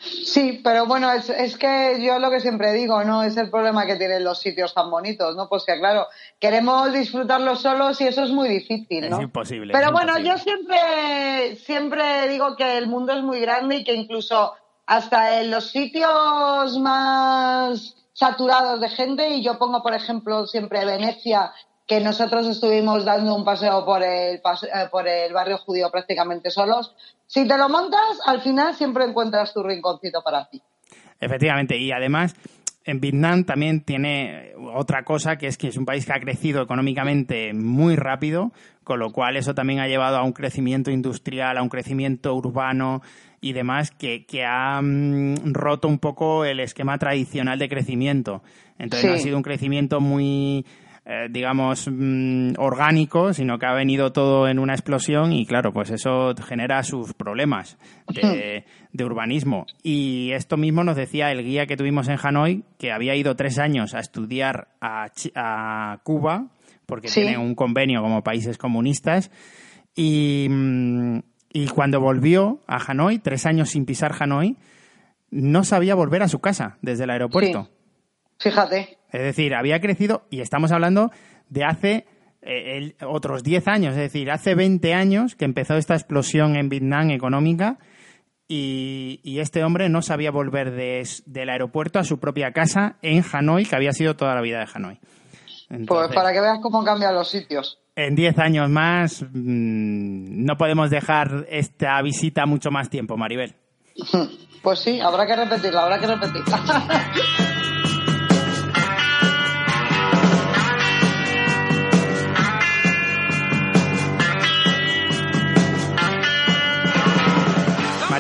Sí, 0.01 0.61
pero 0.63 0.87
bueno, 0.87 1.13
es, 1.13 1.31
es 1.31 1.57
que 1.57 1.99
yo 2.03 2.19
lo 2.19 2.31
que 2.31 2.41
siempre 2.41 2.73
digo, 2.73 3.03
¿no? 3.05 3.23
Es 3.23 3.37
el 3.37 3.51
problema 3.51 3.87
que 3.87 3.97
tienen 3.97 4.25
los 4.25 4.41
sitios 4.41 4.75
tan 4.75 4.91
bonitos, 4.91 5.37
¿no? 5.37 5.49
Pues 5.49 5.65
que 5.65 5.79
claro, 5.79 6.07
queremos 6.39 6.93
disfrutarlos 6.93 7.63
solos 7.63 8.01
y 8.01 8.07
eso 8.07 8.25
es 8.25 8.31
muy 8.31 8.49
difícil, 8.49 9.09
¿no? 9.09 9.17
Es 9.17 9.23
imposible. 9.23 9.73
Pero 9.73 9.87
es 9.87 9.93
bueno, 9.93 10.19
imposible. 10.19 10.31
yo 10.31 10.39
siempre, 10.39 11.57
siempre 11.57 12.29
digo 12.29 12.57
que 12.57 12.79
el 12.79 12.87
mundo 12.87 13.13
es 13.13 13.23
muy 13.23 13.41
grande 13.41 13.77
y 13.77 13.85
que 13.85 13.95
incluso 13.95 14.55
hasta 14.87 15.41
en 15.41 15.51
los 15.51 15.71
sitios 15.71 16.79
más 16.79 17.97
saturados 18.13 18.81
de 18.81 18.89
gente, 18.89 19.31
y 19.31 19.43
yo 19.43 19.59
pongo, 19.59 19.83
por 19.83 19.95
ejemplo, 19.95 20.47
siempre 20.47 20.85
Venecia, 20.85 21.53
que 21.91 22.01
nosotros 22.01 22.47
estuvimos 22.47 23.05
dando 23.05 23.35
un 23.35 23.45
paseo 23.45 23.85
por 23.85 24.01
el, 24.05 24.37
eh, 24.37 24.41
por 24.93 25.09
el 25.09 25.33
barrio 25.33 25.59
judío 25.59 25.91
prácticamente 25.91 26.49
solos, 26.49 26.95
si 27.27 27.49
te 27.49 27.59
lo 27.59 27.69
montas, 27.69 28.21
al 28.27 28.41
final 28.43 28.77
siempre 28.77 29.05
encuentras 29.05 29.53
tu 29.53 29.61
rinconcito 29.65 30.23
para 30.23 30.49
ti. 30.49 30.63
Efectivamente, 31.19 31.77
y 31.77 31.91
además 31.91 32.37
en 32.85 33.01
Vietnam 33.01 33.43
también 33.43 33.81
tiene 33.81 34.53
otra 34.73 35.03
cosa, 35.03 35.35
que 35.37 35.49
es 35.49 35.59
que 35.59 35.67
es 35.67 35.77
un 35.77 35.85
país 35.85 36.07
que 36.07 36.13
ha 36.13 36.21
crecido 36.21 36.63
económicamente 36.63 37.53
muy 37.55 37.97
rápido, 37.97 38.53
con 38.85 39.01
lo 39.01 39.11
cual 39.11 39.37
eso 39.37 39.57
también 39.57 39.81
ha 39.81 39.89
llevado 39.89 40.17
a 40.17 40.23
un 40.23 40.33
crecimiento 40.33 40.93
industrial, 40.93 41.59
a 41.59 41.63
un 41.63 41.71
crecimiento 41.71 42.33
urbano 42.37 43.03
y 43.41 43.53
demás, 43.53 43.91
que, 43.91 44.27
que 44.27 44.45
ha 44.45 44.81
mm, 44.81 45.55
roto 45.55 45.89
un 45.89 45.99
poco 45.99 46.45
el 46.45 46.61
esquema 46.61 46.99
tradicional 46.99 47.59
de 47.59 47.69
crecimiento. 47.69 48.45
Entonces 48.79 49.11
ha 49.11 49.19
sido 49.19 49.37
un 49.37 49.43
crecimiento 49.43 50.01
muy 50.01 50.65
eh, 51.13 51.27
digamos, 51.29 51.89
mm, 51.91 52.53
orgánico, 52.59 53.33
sino 53.35 53.59
que 53.59 53.67
ha 53.67 53.73
venido 53.73 54.13
todo 54.13 54.47
en 54.47 54.61
una 54.61 54.75
explosión 54.75 55.33
y 55.33 55.45
claro, 55.45 55.73
pues 55.73 55.91
eso 55.91 56.33
genera 56.47 56.85
sus 56.85 57.15
problemas 57.15 57.79
de, 58.15 58.65
de 58.93 59.05
urbanismo. 59.05 59.67
Y 59.83 60.31
esto 60.33 60.57
mismo 60.57 60.85
nos 60.85 60.95
decía 60.95 61.33
el 61.33 61.43
guía 61.43 61.67
que 61.67 61.77
tuvimos 61.77 62.07
en 62.07 62.17
Hanoi, 62.23 62.63
que 62.79 62.93
había 62.93 63.17
ido 63.17 63.35
tres 63.35 63.59
años 63.59 63.95
a 63.95 63.99
estudiar 63.99 64.69
a, 64.81 65.09
a 65.35 65.99
Cuba, 66.05 66.47
porque 66.87 67.09
Sí. 67.09 67.23
tiene 67.23 67.39
un 67.39 67.57
convenio 67.57 68.03
como 68.03 68.23
países 68.23 68.57
comunistas, 68.57 69.33
y, 69.97 70.47
mm, 70.49 71.19
y 71.53 71.67
cuando 71.69 72.01
volvió 72.01 72.61
a 72.69 72.77
Hanoi, 72.77 73.19
tres 73.19 73.47
años 73.47 73.71
sin 73.71 73.85
pisar 73.85 74.15
Hanoi, 74.21 74.57
no 75.33 75.65
sabía 75.65 75.97
volver 75.97 76.23
a 76.23 76.29
su 76.29 76.39
casa 76.39 76.79
desde 76.83 77.03
el 77.03 77.11
aeropuerto. 77.11 77.65
Sí. 78.39 78.49
Fíjate. 78.51 78.99
Es 79.13 79.23
decir, 79.23 79.55
había 79.55 79.81
crecido 79.81 80.23
y 80.31 80.41
estamos 80.41 80.73
hablando 80.73 81.11
de 81.49 81.65
hace 81.65 82.07
eh, 82.43 82.79
el- 82.79 82.97
otros 83.07 83.43
10 83.43 83.69
años, 83.69 83.93
es 83.93 84.01
decir, 84.01 84.31
hace 84.31 84.55
20 84.55 84.95
años 84.95 85.35
que 85.37 85.45
empezó 85.45 85.77
esta 85.77 85.95
explosión 85.95 86.57
en 86.57 86.69
Vietnam 86.69 87.11
económica 87.11 87.79
y, 88.49 89.21
y 89.23 89.39
este 89.41 89.63
hombre 89.63 89.89
no 89.89 90.03
sabía 90.03 90.31
volver 90.31 90.73
des- 90.73 91.23
del 91.27 91.51
aeropuerto 91.51 91.99
a 91.99 92.05
su 92.05 92.19
propia 92.19 92.53
casa 92.53 92.97
en 93.03 93.23
Hanoi, 93.33 93.65
que 93.65 93.77
había 93.77 93.93
sido 93.93 94.17
toda 94.17 94.35
la 94.35 94.41
vida 94.41 94.59
de 94.61 94.67
Hanoi. 94.73 94.99
Pues 95.87 96.09
para 96.15 96.33
que 96.33 96.41
veas 96.41 96.59
cómo 96.61 96.83
cambian 96.83 97.15
los 97.15 97.29
sitios. 97.31 97.79
En 97.95 98.15
10 98.17 98.39
años 98.39 98.69
más 98.71 99.23
mm, 99.23 100.45
no 100.45 100.57
podemos 100.57 100.91
dejar 100.91 101.47
esta 101.51 102.01
visita 102.03 102.47
mucho 102.47 102.71
más 102.71 102.89
tiempo, 102.91 103.17
Maribel. 103.17 103.55
Pues 104.63 104.81
sí, 104.81 105.01
habrá 105.01 105.27
que 105.27 105.35
repetirla, 105.37 105.85
habrá 105.85 105.99
que 105.99 106.07
repetirla. 106.07 106.61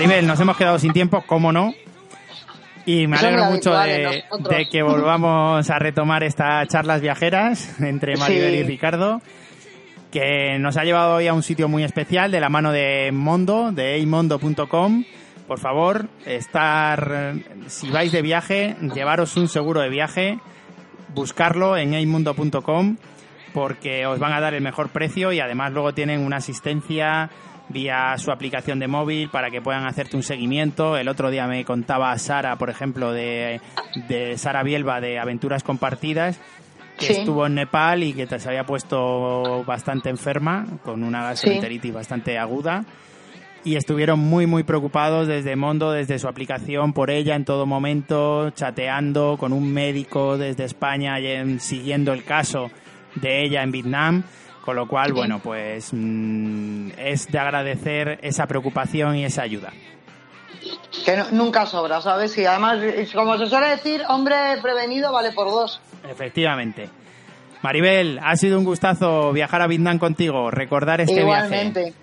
Maribel, 0.01 0.27
nos 0.27 0.41
hemos 0.41 0.57
quedado 0.57 0.79
sin 0.79 0.95
tiempo, 0.95 1.23
cómo 1.27 1.53
no. 1.53 1.75
Y 2.87 3.07
me 3.07 3.19
alegro 3.19 3.45
mucho 3.51 3.75
de, 3.75 4.25
que 4.73 4.83
volvamos 4.83 5.69
a 5.69 5.79
retomar 5.79 6.25
estas 6.25 6.69
charlas 6.69 7.03
viajeras 7.03 7.79
entre 7.83 8.17
Maribel 8.17 8.53
Sí. 8.53 8.57
y 8.61 8.63
Ricardo, 8.63 9.21
que 10.11 10.59
nos 10.59 10.79
ha 10.79 10.85
llevado 10.85 11.17
hoy 11.17 11.27
a 11.27 11.35
un 11.35 11.43
sitio 11.43 11.69
muy 11.69 11.85
especial 11.85 12.31
de 12.31 12.41
la 12.41 12.49
mano 12.49 12.73
de 12.73 13.11
Mondo, 13.13 13.73
de 13.73 13.97
eimondo.com. 13.97 15.05
Por 15.47 15.59
favor, 15.59 16.09
estar, 16.25 17.35
si 17.67 17.91
vais 17.91 18.11
de 18.11 18.23
viaje, 18.23 18.77
llevaros 18.95 19.37
un 19.37 19.49
seguro 19.49 19.83
de 19.83 19.91
viaje, 19.91 20.39
buscarlo 21.15 21.77
en 21.77 21.93
eimundo.com 21.93 22.97
porque 23.53 24.07
os 24.07 24.19
van 24.19 24.33
a 24.33 24.41
dar 24.41 24.55
el 24.55 24.63
mejor 24.63 24.89
precio 24.89 25.31
y 25.33 25.41
además 25.41 25.73
luego 25.73 25.93
tienen 25.93 26.21
una 26.25 26.37
asistencia 26.37 27.29
vía 27.71 28.15
su 28.19 28.31
aplicación 28.33 28.79
de 28.79 28.89
móvil 28.89 29.31
para 29.31 29.51
que 29.51 29.63
puedan 29.63 29.87
hacerte 29.87 30.17
un 30.17 30.23
seguimiento. 30.23 30.97
El 30.97 31.09
otro 31.09 31.31
día 31.31 31.47
me 31.47 31.65
contaba 31.65 32.17
Sara, 32.19 32.57
por 32.57 32.69
ejemplo, 32.71 33.13
de, 33.13 33.61
de 34.09 34.37
Sara 34.37 34.63
Bielba 34.63 35.01
de 35.01 35.19
Aventuras 35.19 35.63
Compartidas, 35.63 36.41
que 36.99 37.07
Sí. 37.07 37.13
estuvo 37.13 37.47
en 37.47 37.55
Nepal 37.55 38.03
y 38.03 38.13
que 38.13 38.27
se 38.27 38.49
había 38.49 38.65
puesto 38.67 39.65
bastante 39.65 40.11
enferma, 40.11 40.67
con 40.85 41.03
una 41.03 41.23
gastroenteritis 41.23 41.95
bastante 41.95 42.39
aguda. 42.39 42.85
Y 43.63 43.77
estuvieron 43.77 44.19
muy, 44.19 44.47
muy 44.47 44.63
preocupados 44.63 45.27
desde 45.29 45.55
Mondo, 45.55 45.93
desde 45.93 46.19
su 46.19 46.29
aplicación, 46.29 46.93
por 46.95 47.11
ella 47.11 47.37
en 47.37 47.45
todo 47.45 47.67
momento, 47.67 48.51
chateando 48.51 49.37
con 49.39 49.53
un 49.53 49.71
médico 49.73 50.39
desde 50.39 50.65
España 50.65 51.17
siguiendo 51.59 52.13
el 52.15 52.25
caso 52.25 52.71
de 53.17 53.45
ella 53.45 53.63
en 53.63 53.71
Vietnam. 53.71 54.23
Con 54.65 54.77
lo 54.77 54.87
cual, 54.87 55.13
bueno, 55.13 55.41
pues 55.43 55.91
mm, 55.93 56.91
es 56.99 57.27
de 57.33 57.39
agradecer 57.39 58.19
esa 58.23 58.47
preocupación 58.47 59.17
y 59.17 59.25
esa 59.25 59.43
ayuda. 59.43 59.73
Que 61.05 61.17
no- 61.17 61.31
nunca 61.33 61.65
sobra, 61.67 62.01
¿sabes? 62.03 62.37
Y 62.37 62.45
además, 62.45 62.79
como 63.15 63.39
se 63.39 63.47
suele 63.47 63.69
decir, 63.71 64.03
hombre 64.09 64.37
prevenido 64.61 65.13
vale 65.13 65.33
por 65.33 65.49
dos. 65.51 65.81
Efectivamente. 66.09 66.91
Maribel, 67.63 68.21
ha 68.23 68.37
sido 68.37 68.59
un 68.59 68.65
gustazo 68.65 69.33
viajar 69.33 69.63
a 69.63 69.67
Vietnam 69.67 69.99
contigo, 69.99 70.51
recordar 70.51 71.01
este 71.01 71.21
Igualmente. 71.21 71.81
viaje. 71.81 71.97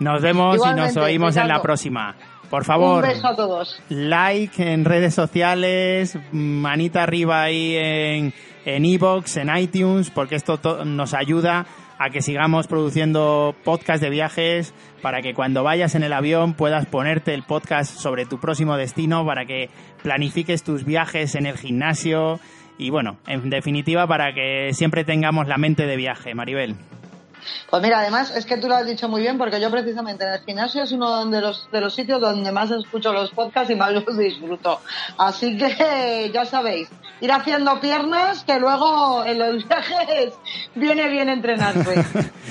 Nos 0.00 0.20
vemos 0.22 0.58
y 0.66 0.74
nos 0.74 0.96
oímos 0.96 1.36
en 1.36 1.48
la 1.48 1.62
próxima. 1.62 2.14
Por 2.50 2.64
favor, 2.64 3.02
Un 3.04 3.10
beso 3.10 3.26
a 3.28 3.36
todos. 3.36 3.80
like 3.88 4.72
en 4.72 4.84
redes 4.84 5.14
sociales, 5.14 6.18
manita 6.32 7.02
arriba 7.02 7.42
ahí 7.42 7.76
en 7.76 8.32
en 8.66 8.84
iVoox, 8.86 9.36
en 9.36 9.54
iTunes, 9.58 10.08
porque 10.10 10.36
esto 10.36 10.56
to- 10.58 10.84
nos 10.86 11.12
ayuda 11.12 11.66
a 11.98 12.10
que 12.10 12.22
sigamos 12.22 12.66
produciendo 12.66 13.54
podcast 13.64 14.02
de 14.02 14.10
viajes 14.10 14.74
para 15.02 15.22
que 15.22 15.34
cuando 15.34 15.62
vayas 15.62 15.94
en 15.94 16.02
el 16.02 16.12
avión 16.12 16.54
puedas 16.54 16.86
ponerte 16.86 17.34
el 17.34 17.42
podcast 17.42 17.98
sobre 17.98 18.26
tu 18.26 18.40
próximo 18.40 18.76
destino 18.76 19.24
para 19.24 19.44
que 19.46 19.70
planifiques 20.02 20.62
tus 20.62 20.84
viajes 20.84 21.34
en 21.34 21.46
el 21.46 21.56
gimnasio 21.56 22.40
y 22.78 22.90
bueno, 22.90 23.18
en 23.26 23.50
definitiva 23.50 24.06
para 24.06 24.34
que 24.34 24.70
siempre 24.72 25.04
tengamos 25.04 25.46
la 25.46 25.58
mente 25.58 25.86
de 25.86 25.96
viaje, 25.96 26.34
Maribel. 26.34 26.74
Pues 27.70 27.82
mira, 27.82 28.00
además 28.00 28.30
es 28.34 28.46
que 28.46 28.56
tú 28.56 28.68
lo 28.68 28.76
has 28.76 28.86
dicho 28.86 29.08
muy 29.08 29.20
bien 29.20 29.38
porque 29.38 29.60
yo 29.60 29.70
precisamente 29.70 30.24
en 30.24 30.32
el 30.32 30.40
gimnasio 30.40 30.82
es 30.82 30.92
uno 30.92 31.26
de 31.26 31.40
los, 31.40 31.68
de 31.70 31.80
los 31.80 31.94
sitios 31.94 32.20
donde 32.20 32.52
más 32.52 32.70
escucho 32.70 33.12
los 33.12 33.30
podcasts 33.30 33.70
y 33.70 33.74
más 33.74 33.92
los 33.92 34.04
disfruto. 34.18 34.80
Así 35.18 35.56
que 35.56 36.30
ya 36.32 36.44
sabéis, 36.44 36.88
ir 37.20 37.32
haciendo 37.32 37.80
piernas 37.80 38.44
que 38.44 38.58
luego 38.58 39.24
en 39.24 39.38
los 39.38 39.66
viajes 39.68 40.34
viene 40.74 41.08
bien 41.08 41.28
entrenarse. 41.28 42.04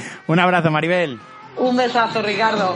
Un 0.27 0.39
abrazo, 0.39 0.71
Maribel. 0.71 1.19
Un 1.57 1.77
besazo, 1.77 2.21
Ricardo. 2.21 2.75